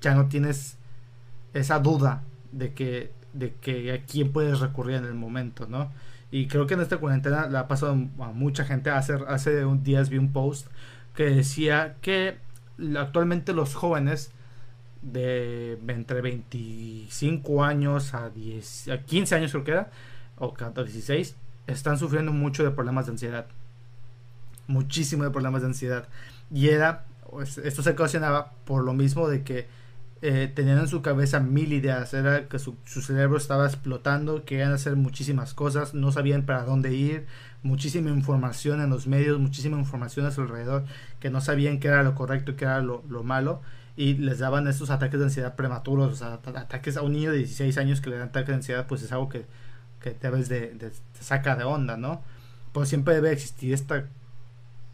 [0.00, 0.76] ya no tienes
[1.54, 2.22] esa duda
[2.52, 5.90] de que de que a quién puedes recurrir en el momento, ¿no?
[6.30, 8.90] Y creo que en esta cuarentena le ha pasado a mucha gente.
[8.90, 10.66] Hace, hace un días vi un post
[11.14, 12.38] que decía que
[12.98, 14.32] actualmente los jóvenes
[15.02, 19.90] de entre 25 años a, 10, a 15 años creo que era,
[20.36, 23.46] o 14, 16, están sufriendo mucho de problemas de ansiedad.
[24.66, 26.08] Muchísimo de problemas de ansiedad.
[26.50, 27.04] Y era,
[27.62, 29.68] esto se ocasionaba por lo mismo de que
[30.22, 34.96] eh, tenían en su cabeza mil ideas, era que su, cerebro estaba explotando, querían hacer
[34.96, 37.26] muchísimas cosas, no sabían para dónde ir,
[37.62, 40.84] muchísima información en los medios, muchísima información a su alrededor,
[41.20, 43.60] que no sabían qué era lo correcto qué era lo, lo malo,
[43.96, 47.38] y les daban estos ataques de ansiedad prematuros, o sea, ataques a un niño de
[47.38, 49.44] 16 años que le dan ataques de ansiedad, pues es algo que,
[50.00, 50.90] que debes de, te
[51.20, 52.22] saca de onda, ¿no?
[52.72, 54.06] Pues siempre debe existir esta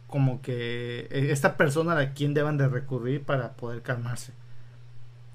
[0.09, 4.33] como que esta persona a quien deban de recurrir para poder calmarse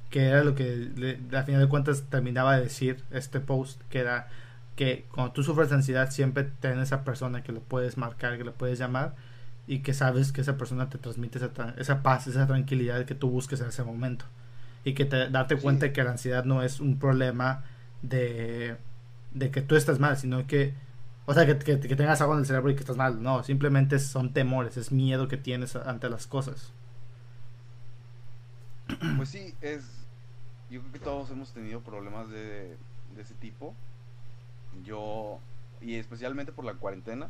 [0.10, 4.00] que era lo que le, a final de cuentas terminaba de decir este post que
[4.00, 4.28] era
[4.76, 8.44] que cuando tú sufres de ansiedad siempre ten esa persona que le puedes marcar que
[8.44, 9.16] le puedes llamar
[9.68, 13.30] y que sabes que esa persona te transmite esa, esa paz esa tranquilidad que tú
[13.30, 14.26] busques en ese momento
[14.84, 15.62] y que te darte sí.
[15.62, 17.64] cuenta que la ansiedad no es un problema
[18.02, 18.78] de
[19.34, 20.74] de que tú estás mal sino que
[21.30, 23.22] o sea, que, que, que, tengas algo en el cerebro y que estás mal.
[23.22, 26.72] No, simplemente son temores, es miedo que tienes ante las cosas.
[29.18, 29.97] Pues sí, es.
[30.70, 32.76] Yo creo que todos hemos tenido problemas de,
[33.18, 33.74] ese tipo.
[34.84, 35.40] Yo,
[35.82, 37.30] y especialmente por la cuarentena,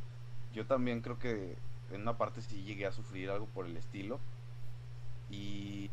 [0.53, 1.55] yo también creo que
[1.91, 4.19] en una parte sí llegué a sufrir algo por el estilo.
[5.29, 5.89] Y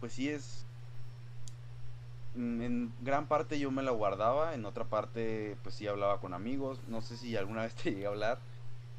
[0.00, 0.64] pues sí es
[2.34, 6.80] en gran parte yo me la guardaba, en otra parte pues sí hablaba con amigos,
[6.88, 8.38] no sé si alguna vez te llegué a hablar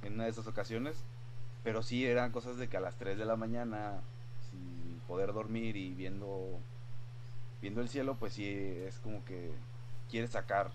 [0.04, 1.04] en una de esas ocasiones,
[1.64, 4.02] pero sí eran cosas de que a las 3 de la mañana,
[4.52, 6.60] sin poder dormir y viendo
[7.64, 8.46] viendo el cielo, pues sí
[8.86, 9.50] es como que
[10.12, 10.70] quieres sacar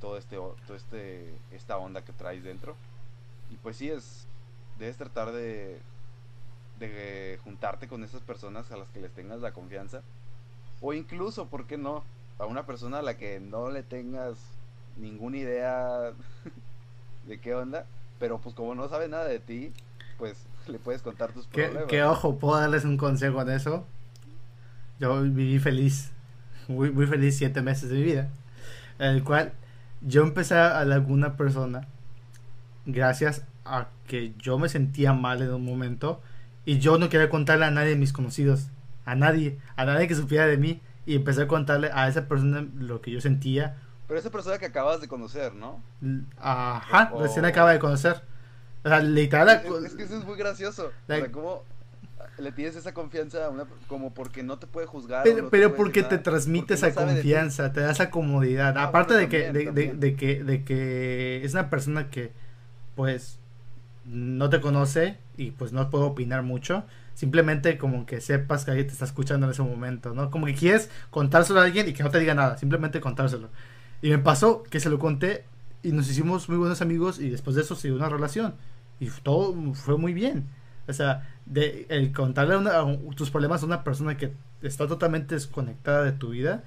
[0.00, 2.74] todo este, todo este, esta onda que traes dentro.
[3.50, 4.26] Y pues sí es,
[4.80, 5.78] debes tratar de,
[6.80, 10.02] de juntarte con esas personas a las que les tengas la confianza.
[10.80, 12.02] O incluso, ¿por qué no?
[12.40, 14.38] A una persona a la que no le tengas
[14.96, 16.12] ninguna idea
[17.28, 17.86] de qué onda,
[18.18, 19.72] pero pues como no sabe nada de ti,
[20.18, 20.36] pues
[20.66, 21.84] le puedes contar tus problemas.
[21.84, 23.86] que, ojo, puedo darles un consejo en eso.
[25.02, 26.12] Yo viví feliz,
[26.68, 28.28] muy, muy feliz siete meses de mi vida,
[29.00, 29.52] en el cual
[30.00, 31.88] yo empecé a hablar con una persona
[32.86, 36.20] gracias a que yo me sentía mal en un momento
[36.64, 38.68] y yo no quería contarle a nadie de mis conocidos,
[39.04, 42.64] a nadie, a nadie que supiera de mí y empecé a contarle a esa persona
[42.78, 43.74] lo que yo sentía.
[44.06, 45.82] Pero esa persona que acabas de conocer, ¿no?
[46.38, 48.22] Ajá, O- recién acaba de conocer.
[48.84, 49.62] O sea, literal.
[49.64, 50.92] Es, es que eso es muy gracioso.
[51.08, 51.64] Like- o sea, ¿cómo
[52.42, 55.24] le tienes esa confianza a una como porque no te puede juzgar?
[55.24, 58.76] Pero, no porque te transmite porque esa no confianza, te da esa comodidad.
[58.76, 60.00] Ah, Aparte bueno, de, que, también, de, de- también.
[60.00, 62.32] de que, de que es una persona que,
[62.96, 63.38] pues,
[64.04, 66.84] no te conoce y pues no puedo opinar mucho.
[67.14, 70.30] Simplemente como que sepas que alguien te está escuchando en ese momento, ¿no?
[70.30, 73.50] Como que quieres contárselo a alguien y que no te diga nada, simplemente contárselo.
[74.02, 75.44] Y me pasó que se lo conté
[75.82, 78.54] y nos hicimos muy buenos amigos y después de eso se dio una relación.
[79.00, 80.46] Y todo fue muy bien.
[80.88, 84.86] O sea, de el contarle una- a un- tus problemas a una persona que está
[84.86, 86.62] totalmente desconectada de tu vida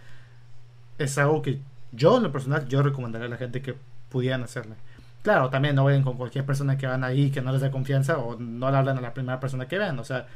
[0.97, 1.59] es algo que
[1.91, 3.75] yo en lo personal yo recomendaría a la gente que
[4.09, 4.75] pudieran hacerle.
[5.23, 8.17] Claro, también no vayan con cualquier persona que van ahí que no les da confianza
[8.19, 9.97] o no le hablan a la primera persona que vean.
[9.99, 10.27] O sea,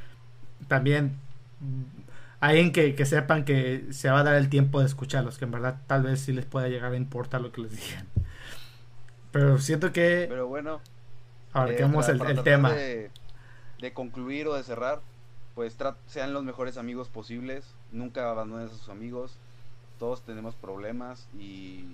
[0.67, 1.13] también
[1.59, 1.83] mm,
[2.41, 5.51] alguien que, que sepan que se va a dar el tiempo de escucharlos, que en
[5.51, 8.07] verdad tal vez sí les pueda llegar a importar lo que les digan.
[9.31, 10.81] Pero siento que Pero bueno,
[11.53, 12.71] abarquemos eh, el, tema.
[12.73, 13.11] De,
[13.79, 15.01] de concluir o de cerrar,
[15.55, 15.75] pues
[16.07, 17.65] sean los mejores amigos posibles.
[17.91, 19.33] Nunca abandonen a sus amigos.
[19.97, 21.85] Todos tenemos problemas y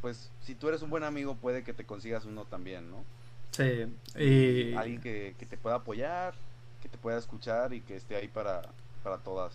[0.00, 3.04] pues si tú eres un buen amigo puede que te consigas uno también, ¿no?
[3.52, 3.86] Sí,
[4.18, 6.34] y Alguien que, que te pueda apoyar,
[6.82, 8.62] que te pueda escuchar y que esté ahí para,
[9.04, 9.52] para todas.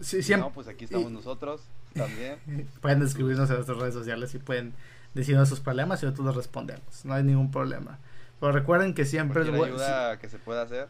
[0.00, 1.62] sí, Si siempre no, pues aquí estamos y- nosotros
[1.94, 2.38] también.
[2.82, 4.74] pueden escribirnos en nuestras redes sociales y pueden
[5.14, 7.04] decirnos sus problemas y nosotros los respondemos.
[7.04, 7.98] No hay ningún problema.
[8.40, 9.74] Pero recuerden que siempre es bueno.
[9.74, 10.88] ayuda que se pueda hacer,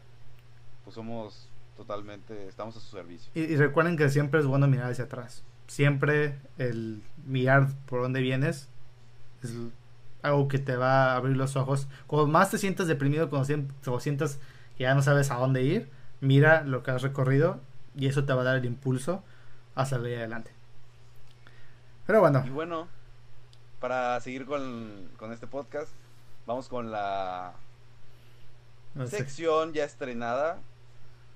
[0.83, 3.31] pues somos totalmente, estamos a su servicio.
[3.35, 5.43] Y, y recuerden que siempre es bueno mirar hacia atrás.
[5.67, 8.69] Siempre el mirar por dónde vienes
[9.43, 9.53] es
[10.21, 11.87] algo que te va a abrir los ojos.
[12.07, 13.47] Cuando más te sientas deprimido, cuando
[13.83, 14.39] cuando sientas
[14.77, 15.89] que ya no sabes a dónde ir,
[16.19, 17.59] mira lo que has recorrido
[17.95, 19.23] y eso te va a dar el impulso
[19.75, 20.51] a salir adelante.
[22.05, 22.87] Pero bueno, Y bueno,
[23.79, 25.91] para seguir con, con este podcast,
[26.45, 27.53] vamos con la
[28.95, 29.17] no sé.
[29.17, 30.59] sección ya estrenada,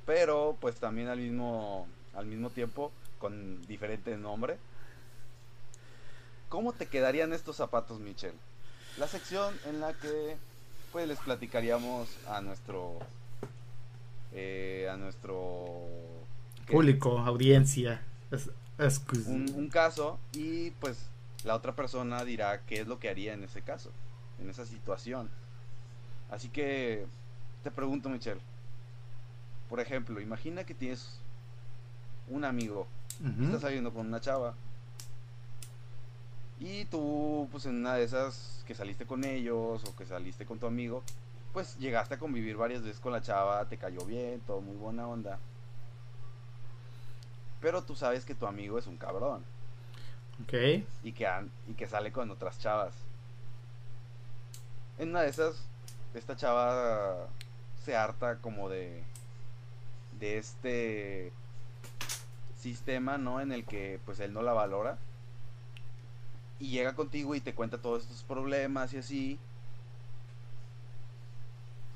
[0.06, 4.58] pero pues también al mismo, al mismo tiempo con diferente nombre.
[6.50, 8.38] ¿Cómo te quedarían estos zapatos, Michelle?
[8.98, 10.38] La sección en la que
[10.92, 13.00] pues les platicaríamos a nuestro
[14.34, 15.82] eh, a nuestro
[16.70, 18.02] público, audiencia.
[18.32, 20.98] Es, es- un, un caso y pues
[21.44, 23.92] la otra persona dirá qué es lo que haría en ese caso,
[24.40, 25.30] en esa situación.
[26.30, 27.06] Así que
[27.64, 28.42] te pregunto, Michelle,
[29.70, 31.20] por ejemplo, imagina que tienes
[32.30, 32.88] un amigo,
[33.22, 33.46] Ujú.
[33.46, 34.54] estás saliendo con una chava
[36.60, 40.58] y tú, pues en una de esas que saliste con ellos o que saliste con
[40.58, 41.04] tu amigo,
[41.54, 45.08] pues llegaste a convivir varias veces con la chava, te cayó bien, todo muy buena
[45.08, 45.38] onda.
[47.62, 49.44] Pero tú sabes que tu amigo es un cabrón
[50.44, 50.54] Ok.
[51.04, 51.28] y que,
[51.68, 52.94] y que sale con otras chavas.
[54.98, 55.56] En una de esas,
[56.14, 57.28] esta chava
[57.84, 59.04] se harta como de,
[60.20, 61.34] de este
[62.58, 63.42] sistema, ¿no?
[63.42, 64.98] En el que pues él no la valora.
[66.60, 69.40] Y llega contigo y te cuenta todos estos problemas y así.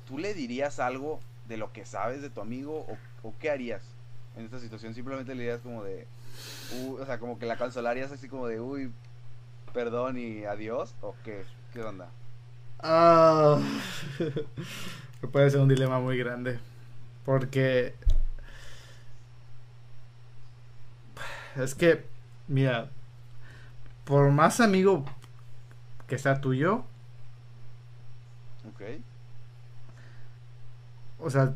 [0.06, 2.86] ¿Tú le dirías algo de lo que sabes de tu amigo
[3.22, 3.82] o, qué harías
[4.36, 4.94] en esta situación?
[4.94, 6.06] Simplemente le dirías como de...
[6.74, 8.92] "Uh", o sea, como que la consolarías así como de, uy,
[9.72, 12.10] perdón y adiós, o qué, qué onda.
[12.82, 13.58] Ah,
[15.32, 16.58] puede ser un dilema muy grande.
[17.24, 17.94] Porque
[21.56, 22.04] es que,
[22.48, 22.90] mira,
[24.04, 25.04] por más amigo
[26.06, 26.84] que sea tuyo,
[28.68, 28.80] Ok,
[31.18, 31.54] o sea,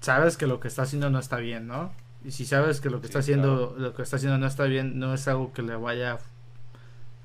[0.00, 1.92] sabes que lo que está haciendo no está bien, ¿no?
[2.24, 4.64] Y si sabes que lo que Sí, está haciendo, lo que está haciendo no está
[4.64, 6.18] bien, no es algo que le vaya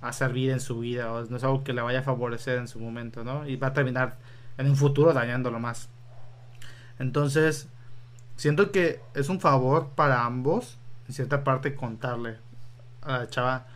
[0.08, 2.68] a servir en su vida, o no es algo que le vaya a favorecer en
[2.68, 3.48] su momento, ¿no?
[3.48, 4.18] Y va a terminar
[4.58, 5.90] en un futuro dañándolo más.
[7.00, 7.68] Entonces,
[8.36, 10.78] siento que es un favor para ambos
[11.08, 12.38] en cierta parte contarle
[13.02, 13.68] a la chava,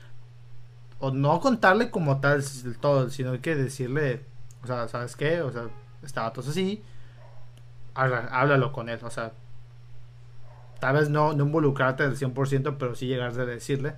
[1.00, 2.44] o no contarle como tal
[2.82, 4.26] todo, sino que decirle,
[4.64, 5.42] o sea, ¿sabes qué?
[5.42, 5.70] O sea,
[6.04, 6.84] estaba todo así,
[7.94, 9.32] háblalo con él, o sea,
[10.80, 13.96] tal vez no, no involucrarte al 100%, pero sí llegar a decirle,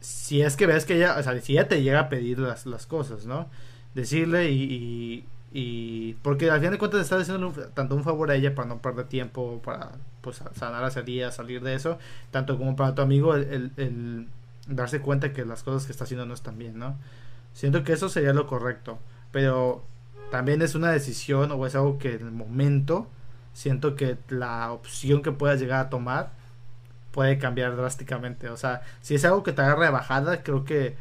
[0.00, 2.66] si es que ves que ella, o sea, si ella te llega a pedir las,
[2.66, 3.48] las cosas, ¿no?
[3.94, 8.54] Decirle y, y, porque al fin de cuentas estás haciendo tanto un favor a ella
[8.54, 11.98] para no perder tiempo, para pues sanar a día, salir de eso,
[12.30, 14.28] tanto como para tu amigo el, el,
[14.66, 16.96] darse cuenta que las cosas que está haciendo no están bien, ¿no?
[17.54, 18.98] Siento que eso sería lo correcto,
[19.32, 19.82] pero
[20.30, 23.08] también es una decisión o es algo que en el momento
[23.52, 26.37] siento que la opción que puedas llegar a tomar
[27.18, 28.48] puede cambiar drásticamente.
[28.48, 30.94] O sea, si es algo que te agarra de bajada, creo que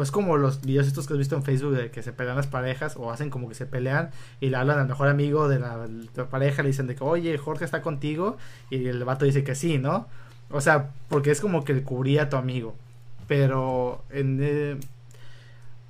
[0.00, 2.46] es como los videos estos que has visto en Facebook de que se pelean las
[2.46, 5.88] parejas o hacen como que se pelean y le hablan al mejor amigo de la,
[6.30, 8.36] pareja, le dicen de que, oye, Jorge está contigo
[8.70, 10.06] y el vato dice que sí, ¿no?
[10.52, 12.76] O sea, porque es como que le cubría a tu amigo.
[13.26, 14.78] Pero en, eh,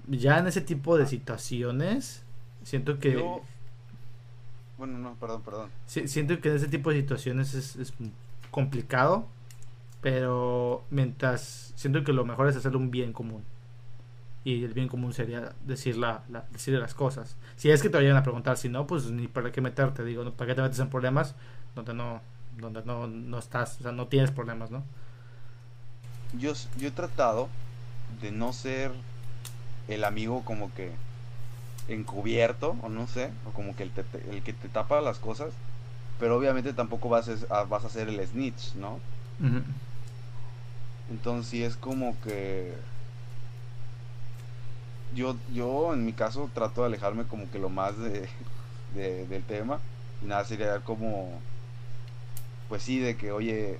[0.09, 2.23] ya en ese tipo de situaciones,
[2.65, 3.23] siento que...
[4.79, 5.69] Bueno, no, perdón, perdón.
[5.85, 7.93] siento que en ese tipo de situaciones es, es
[8.51, 9.27] complicado,
[10.07, 13.43] pero mientras siento que lo mejor es hacer un bien común
[14.45, 17.37] y el bien común sería decir la, decirle las cosas.
[17.57, 20.31] Si es que te vayan a preguntar, si no, pues ni para qué meterte, digo,
[20.31, 21.35] ¿para qué te metes en problemas
[21.75, 22.21] donde no
[22.57, 24.85] donde no, no estás, o sea, no tienes problemas, ¿no?
[26.39, 27.49] Yo, yo he tratado
[28.23, 28.93] de no ser
[29.89, 30.93] el amigo como que
[31.89, 33.91] encubierto, o no sé, o como que el,
[34.31, 35.53] el que te tapa las cosas,
[36.21, 39.01] pero obviamente tampoco vas a, vas a ser el snitch, ¿no?
[41.11, 42.75] Entonces sí es como que
[45.15, 48.29] yo, yo en mi caso trato de alejarme como que lo más de,
[48.95, 49.81] del tema.
[50.23, 51.41] Y nada, sería como,
[52.69, 53.79] pues sí, de que, oye,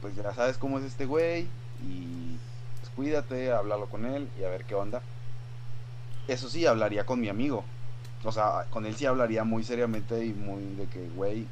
[0.00, 1.48] pues ya sabes cómo es este güey
[1.82, 2.36] y
[2.80, 5.02] pues cuídate, háblalo con él y a ver qué onda.
[6.28, 7.64] Eso sí, hablaría con mi amigo.
[8.24, 11.46] O sea, con él sí hablaría muy seriamente y muy de que, güey,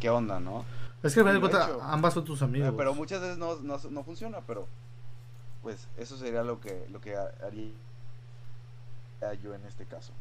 [0.00, 0.64] ¿qué onda, no?
[1.04, 2.72] Es que me cuenta, ambas son tus amigos.
[2.76, 4.66] Pero muchas veces no, no, no funciona, pero
[5.62, 7.72] pues eso sería lo que, lo que haría
[9.42, 10.12] yo en este caso.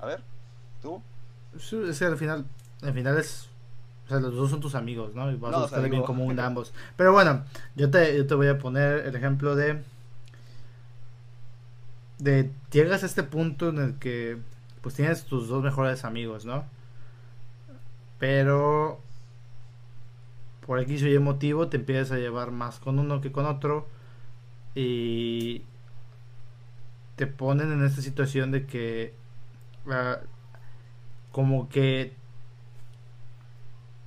[0.00, 0.22] A ver,
[0.80, 1.02] ¿tú?
[1.58, 2.46] Sí, es que al final,
[2.80, 3.48] al final es,
[4.06, 5.30] o sea, los dos son tus amigos, ¿no?
[5.30, 6.72] Y vas a buscar el bien común de ambos.
[6.96, 9.82] Pero bueno, yo te, yo te voy a poner el ejemplo de,
[12.18, 14.38] de, llegas a este punto en el que,
[14.80, 16.64] pues tienes tus dos mejores amigos, ¿no?
[18.18, 18.98] Pero
[20.66, 23.88] por aquí soy emotivo te empiezas a llevar más con uno que con otro
[24.74, 25.62] y
[27.16, 29.14] te ponen en esta situación de que
[29.88, 30.18] ah,
[31.32, 32.12] como que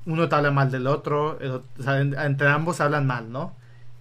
[0.06, 1.38] uno te habla mal del otro,
[1.78, 3.56] o sea, entre ambos hablan mal, ¿no?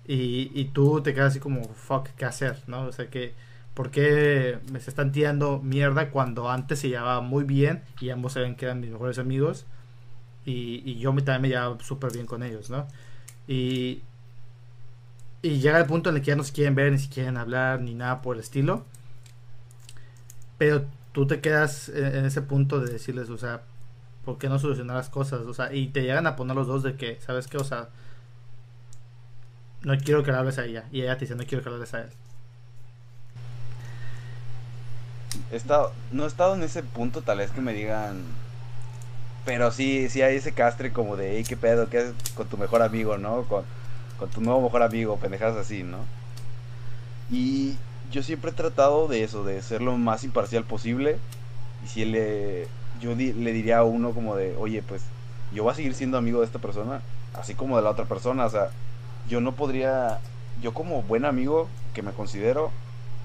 [0.07, 2.59] Y, y tú te quedas así como, fuck, ¿qué hacer?
[2.67, 2.83] ¿No?
[2.87, 3.35] O sea, que,
[3.75, 8.35] ¿por qué me se están tirando mierda cuando antes se llevaba muy bien y ambos
[8.35, 9.67] saben que eran mis mejores amigos?
[10.45, 12.87] Y, y yo también me llevaba súper bien con ellos, ¿no?
[13.49, 14.03] Y,
[15.43, 17.37] y llega el punto en el que ya no se quieren ver, ni se quieren
[17.37, 18.85] hablar, ni nada por el estilo.
[20.57, 23.63] Pero tú te quedas en, ese punto de decirles, o sea,
[24.25, 25.43] ¿por qué no solucionar las cosas?
[25.43, 27.59] O sea, y te llegan a poner los dos de que, ¿sabes qué?
[27.59, 27.91] O sea,
[29.83, 30.87] no quiero que le hables a ella.
[30.91, 32.11] Y ella te dice, no quiero que le hables a él.
[35.53, 38.23] He estado, no he estado en ese punto, tal vez que me digan.
[39.45, 41.89] Pero sí, sí hay ese castre como de, hey, ¿qué pedo?
[41.91, 43.43] ¿Qué haces con tu mejor amigo, no?
[43.45, 43.65] Con,
[44.19, 45.99] con tu nuevo mejor amigo, pendejadas así, ¿no?
[47.31, 47.77] Y
[48.11, 51.19] yo siempre he tratado de eso, de ser lo más imparcial posible.
[51.85, 52.69] Y si le,
[53.01, 55.03] yo le diría a uno como de, oye, pues
[55.53, 57.03] yo voy a seguir siendo amigo de esta persona,
[57.35, 58.47] así como de la otra persona.
[58.47, 58.71] O sea,
[59.29, 60.21] yo no podría,
[60.63, 62.71] yo como buen amigo que me considero,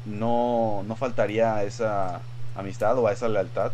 [0.06, 2.22] no, no faltaría a esa
[2.56, 3.72] amistad o a esa lealtad,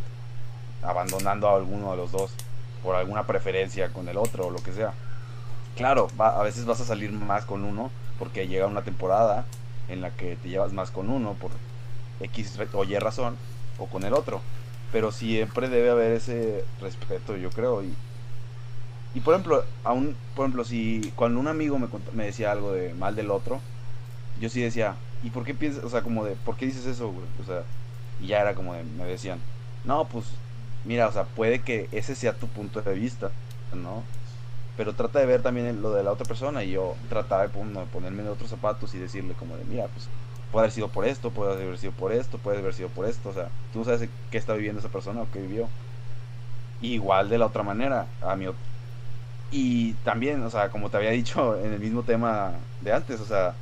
[0.85, 2.31] abandonando a alguno de los dos
[2.83, 4.93] por alguna preferencia con el otro o lo que sea.
[5.75, 9.45] Claro, a veces vas a salir más con uno porque llega una temporada
[9.89, 11.51] en la que te llevas más con uno por
[12.21, 13.35] X o Y razón
[13.77, 14.41] o con el otro.
[14.91, 17.83] Pero siempre debe haber ese respeto, yo creo.
[17.83, 17.93] Y,
[19.13, 22.93] y por ejemplo, aún, por ejemplo, si cuando un amigo me, me decía algo de
[22.93, 23.59] mal del otro,
[24.39, 27.13] yo sí decía, ¿y por qué piensas, o sea, como de, ¿por qué dices eso?
[27.41, 27.63] O sea,
[28.21, 29.39] y ya era como de, me decían,
[29.83, 30.25] no, pues,
[30.85, 33.37] mira, o sea, puede que ese sea tu punto de vista,
[33.71, 34.11] ¿no?
[34.75, 38.23] pero trata de ver también lo de la otra persona y yo trataba de ponerme
[38.23, 40.13] en otros zapatos y decirle como de, mira, pues
[40.49, 43.29] puede haber sido por esto, puede haber sido por esto, puede haber sido por esto,
[43.29, 45.75] o sea, tú sabes qué está viviendo esa persona o qué vivió.
[46.79, 48.45] igual de la otra manera, a mí
[49.49, 53.25] Y también, o sea, como te había dicho en el mismo tema de antes, o
[53.25, 53.61] sea,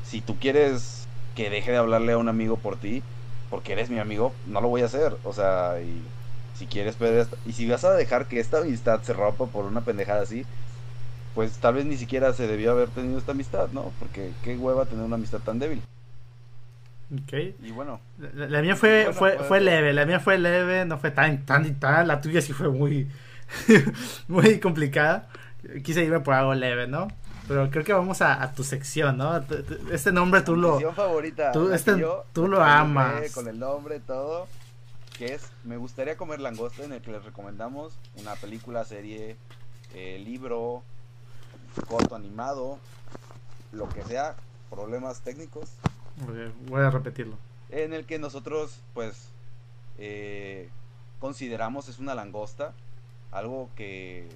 [0.00, 3.08] si tú quieres que deje de hablarle a un amigo por ti,
[3.52, 5.14] porque eres mi amigo, no lo voy a hacer.
[5.24, 6.12] O sea, y
[6.58, 9.82] si quieres perder y si vas a dejar que esta amistad se rompa por una
[9.82, 10.46] pendejada así,
[11.34, 13.92] pues tal vez ni siquiera se debió haber tenido esta amistad, ¿no?
[13.98, 15.82] Porque qué hueva tener una amistad tan débil.
[17.14, 17.32] Ok.
[17.62, 20.84] Y bueno, La, la mía fue, Bueno, fue, pues- fue leve, la mía fue leve,
[20.86, 23.08] no fue tan, tan tan, la tuya sí fue muy,
[24.28, 25.28] muy complicada.
[25.84, 27.08] Quise irme por algo leve, ¿no?
[27.52, 29.36] Pero creo que vamos a, a tu sección, ¿no?
[29.90, 30.72] Este nombre tú lo...
[30.72, 31.52] sección favorita.
[31.52, 33.30] tú- este- que yo tú lo amas.
[33.32, 34.46] Con el nombre, todo.
[35.18, 39.36] Que es Me gustaría comer langosta, en el que les recomendamos una película, serie,
[39.94, 40.82] eh, libro,
[41.86, 42.78] corto animado,
[43.72, 44.34] lo que sea,
[44.70, 45.68] problemas técnicos,
[46.68, 47.36] Voy a repetirlo.
[47.70, 49.28] en el que nosotros, pues,
[49.98, 50.70] eh,
[51.18, 52.72] consideramos es una langosta,
[53.30, 54.28] algo que,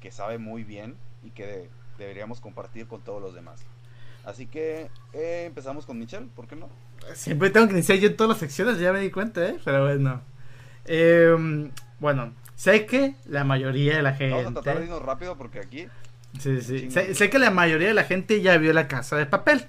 [0.00, 0.94] que sabe muy bien
[1.24, 1.68] y que
[1.98, 3.60] deberíamos compartir con todos los demás.
[4.24, 6.68] Así que eh, empezamos con Michelle, ¿por qué no?
[7.14, 9.58] Siempre tengo que iniciar yo en todas las secciones, ya me di cuenta, ¿eh?
[9.64, 10.20] Pero bueno.
[10.84, 14.84] Eh, bueno, sé que la mayoría de la Vamos a tratar de gente...
[14.86, 15.88] irnos rápido porque aquí
[16.38, 16.90] Sí, sí.
[16.90, 19.66] Sé, sé que la mayoría de la gente ya vio la casa de papel.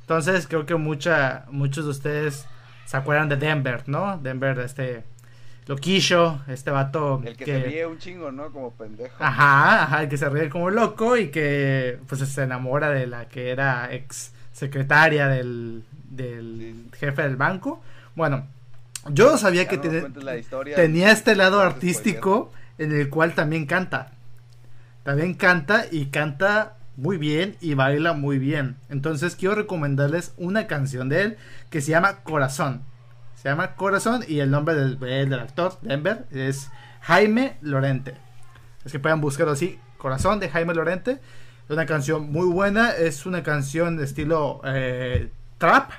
[0.00, 2.46] Entonces creo que mucha, muchos de ustedes
[2.86, 4.18] se acuerdan de Denver, ¿no?
[4.18, 5.04] Denver, este
[5.66, 8.50] loquillo, este vato el que, se ríe un chingo, ¿no?
[8.50, 9.14] Como pendejo.
[9.18, 13.28] Ajá, ajá, el que se ríe como loco y que pues se enamora de la
[13.28, 16.58] que era ex secretaria del, del
[16.92, 16.98] Sí.
[16.98, 17.82] jefe del banco.
[18.14, 18.46] Bueno,
[19.10, 20.76] yo sabía Ya que no la historia.
[20.76, 24.12] tenía este lado artístico en el cual también canta.
[25.04, 28.76] También canta y canta muy bien y baila muy bien.
[28.88, 31.36] Entonces quiero recomendarles una canción de él
[31.70, 32.82] que se llama Corazón.
[33.42, 36.70] Se llama Corazón y el nombre del, del actor, Denver, es
[37.00, 38.14] Jaime Lorente.
[38.84, 41.18] Es que puedan buscarlo así, Corazón de Jaime Lorente.
[41.64, 45.90] Es una canción muy buena, es una canción de estilo eh, trap,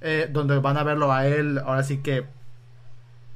[0.00, 2.24] eh, donde van a verlo a él ahora sí que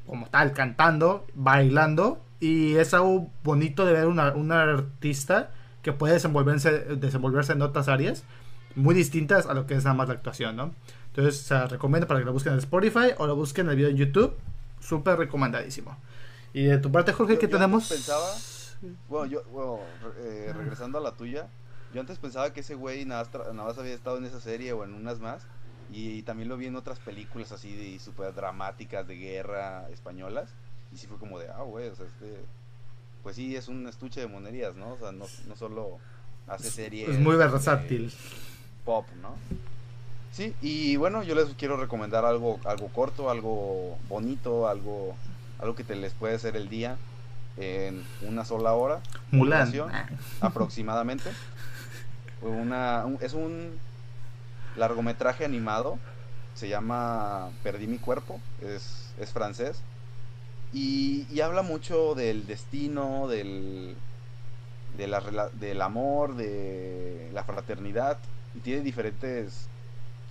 [0.06, 2.24] como tal, cantando, bailando.
[2.40, 5.50] Y es algo bonito de ver una, un artista
[5.82, 8.24] que puede desenvolverse, desenvolverse en otras áreas
[8.74, 10.74] muy distintas a lo que es nada más la actuación, ¿no?
[11.16, 13.90] Entonces, se recomiendo para que lo busquen en Spotify o lo busquen en el video
[13.90, 14.34] en YouTube.
[14.80, 15.96] Súper recomendadísimo.
[16.52, 17.84] Y de tu parte, Jorge, Yo- ¿qué yo tenemos?
[17.84, 18.34] antes pensaba-
[19.08, 19.78] Bueno, yo, bueno,
[20.18, 21.46] eh, regresando a la tuya,
[21.94, 24.82] yo antes pensaba que ese güey nada, nada más había estado en esa serie o
[24.84, 25.42] en unas más.
[25.92, 30.50] Y, también lo vi en otras películas así de súper dramáticas de guerra españolas.
[30.92, 32.44] Y sí fue como de, ah, güey, o sea, este.
[33.22, 34.94] Pues sí, es un estuche de monerías, ¿no?
[34.94, 35.98] O sea, no, no solo
[36.48, 37.08] hace series.
[37.08, 38.12] Es muy versátil.
[38.84, 39.36] Pop, ¿no?
[40.34, 45.14] Sí, y bueno, yo les quiero recomendar algo, algo corto, algo bonito, algo,
[45.60, 46.96] algo que te les puede hacer el día
[47.56, 48.98] en una sola hora
[49.30, 49.72] Mulan.
[49.92, 50.08] Ah,
[50.40, 51.30] aproximadamente.
[52.42, 53.78] Una, un- es un
[54.76, 55.98] largometraje animado,
[56.56, 59.76] se llama Perdí mi cuerpo, es, es francés,
[60.72, 63.94] y, y habla mucho del destino, del,
[64.98, 68.18] de la rela- del amor, de la fraternidad,
[68.56, 69.68] y tiene diferentes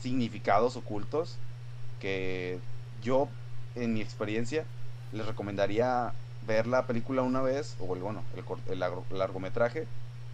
[0.03, 1.41] significados ocultos
[1.99, 2.61] que
[3.01, 3.29] yo,
[3.75, 4.67] en mi experiencia,
[5.11, 9.87] les recomendaría ver la película una vez, o el, bueno, el, el largo- largometraje,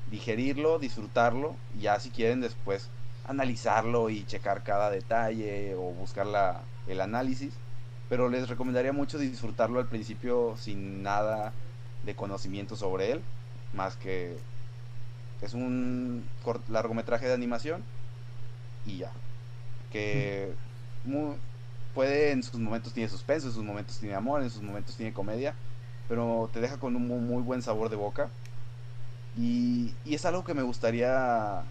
[0.05, 2.91] digerirlo, disfrutarlo, y ya si quieren después
[3.23, 7.53] analizarlo y checar cada detalle o buscar la, el análisis.
[8.07, 11.53] Pero les recomendaría mucho disfrutarlo al principio sin nada
[12.01, 13.25] de conocimiento sobre él,
[13.71, 14.37] más que
[15.41, 16.29] es un
[16.67, 17.83] largometraje de animación
[18.83, 19.13] y ya.
[19.89, 20.57] Que
[21.93, 25.13] puede en sus momentos tiene suspenso, en sus momentos tiene amor, en sus momentos tiene
[25.13, 25.55] comedia,
[26.07, 28.31] pero te deja con un mu- muy buen sabor de boca.
[29.33, 31.65] Y, y es algo que me gustaría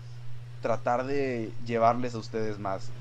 [0.60, 2.92] tratar de llevarles a ustedes más.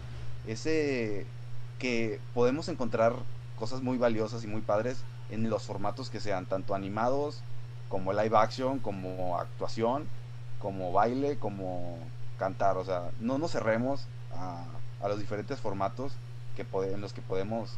[0.44, 1.34] Ese
[1.78, 6.76] que podemos encontrar cosas muy valiosas y muy padres en los formatos que sean, tanto
[6.76, 7.46] animados
[7.88, 10.12] como live action, como actuación,
[10.58, 12.78] como baile, como cantar.
[12.78, 16.14] O sea, no nos cerremos a, a los diferentes formatos
[16.56, 17.72] que en los que podemos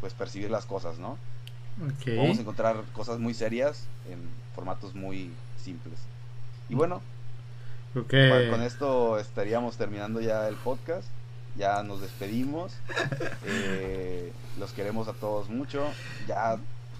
[0.00, 1.12] pues percibir las cosas, ¿no?
[1.80, 2.04] ok.
[2.04, 4.18] Podemos encontrar cosas muy serias en
[4.54, 5.32] formatos muy
[5.62, 5.98] simples.
[6.68, 7.00] Y bueno,
[7.92, 8.06] Creo
[8.50, 11.06] con- esto estaríamos terminando ya el podcast.
[11.56, 12.72] Ya nos despedimos.
[13.46, 15.86] Eh, los queremos a todos mucho.
[16.26, 16.56] Ya,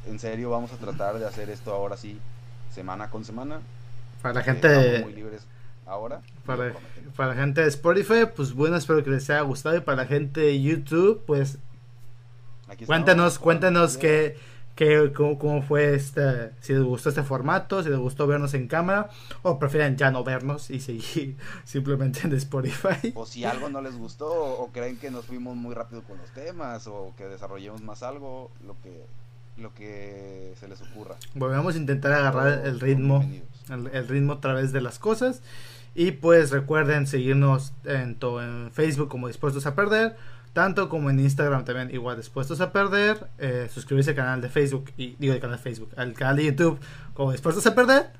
[0.06, 2.20] en serio, vamos a tratar de hacer esto ahora sí,
[2.72, 3.60] semana con semana.
[4.22, 5.42] para la gente muy libres
[5.86, 6.22] ahora.
[6.46, 6.74] para,
[7.16, 9.76] para la gente de Spotify, pues bueno, espero que les haya gustado.
[9.76, 11.58] Y para la gente de YouTube, pues
[12.68, 14.36] Aquí cuéntanos, cuéntanos qué,
[14.74, 18.68] qué, cómo, cómo fue este, si les gustó este formato, si les gustó vernos en
[18.68, 19.10] cámara
[19.42, 23.12] o prefieren ya no vernos y seguir simplemente en Spotify.
[23.14, 26.30] O si algo no les gustó o creen que nos fuimos muy rápido con los
[26.30, 29.06] temas o que desarrollemos más algo, lo que
[29.56, 31.14] lo que se les ocurra.
[31.34, 33.24] Volvemos a intentar agarrar el ritmo,
[33.70, 35.42] el, el, ritmo a través de las cosas.
[35.94, 40.16] Y pues recuerden seguirnos en, en Facebook como Dispuestos a Perder
[40.54, 44.90] tanto como en Instagram también igual dispuestos a perder, eh, suscribirse al canal de Facebook
[44.96, 46.80] y digo el canal de Facebook, al canal de YouTube
[47.12, 48.10] como dispuestos a perder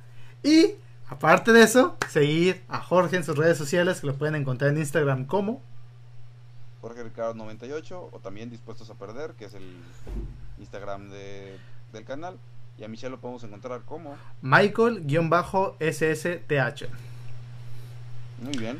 [0.42, 0.74] y
[1.08, 4.78] aparte de eso, seguir a Jorge en sus redes sociales que lo pueden encontrar en
[4.78, 5.62] Instagram como
[6.80, 9.62] Jorge Ricardo 98 o también dispuestos a perder, que es el
[10.58, 11.56] Instagram de,
[11.92, 12.36] del canal
[12.76, 17.13] y a Michelle lo podemos encontrar como Michael-SSTH.
[18.44, 18.78] Muy bien.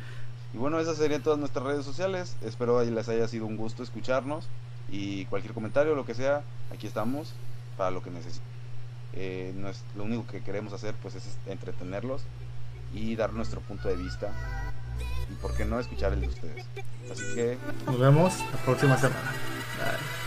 [0.53, 2.35] Y bueno, esas serían todas nuestras redes sociales.
[2.41, 4.47] Espero les haya sido un gusto escucharnos.
[4.89, 7.33] Y cualquier comentario, lo que sea, aquí estamos
[7.75, 8.47] para lo que necesiten.
[9.13, 9.53] Eh,
[9.95, 12.23] lo único que queremos hacer pues es entretenerlos
[12.93, 14.31] y dar nuestro punto de vista.
[15.31, 16.65] Y por qué no escuchar el de ustedes.
[17.11, 17.57] Así que...
[17.87, 19.31] Nos vemos la próxima semana.
[19.79, 20.24] Bye.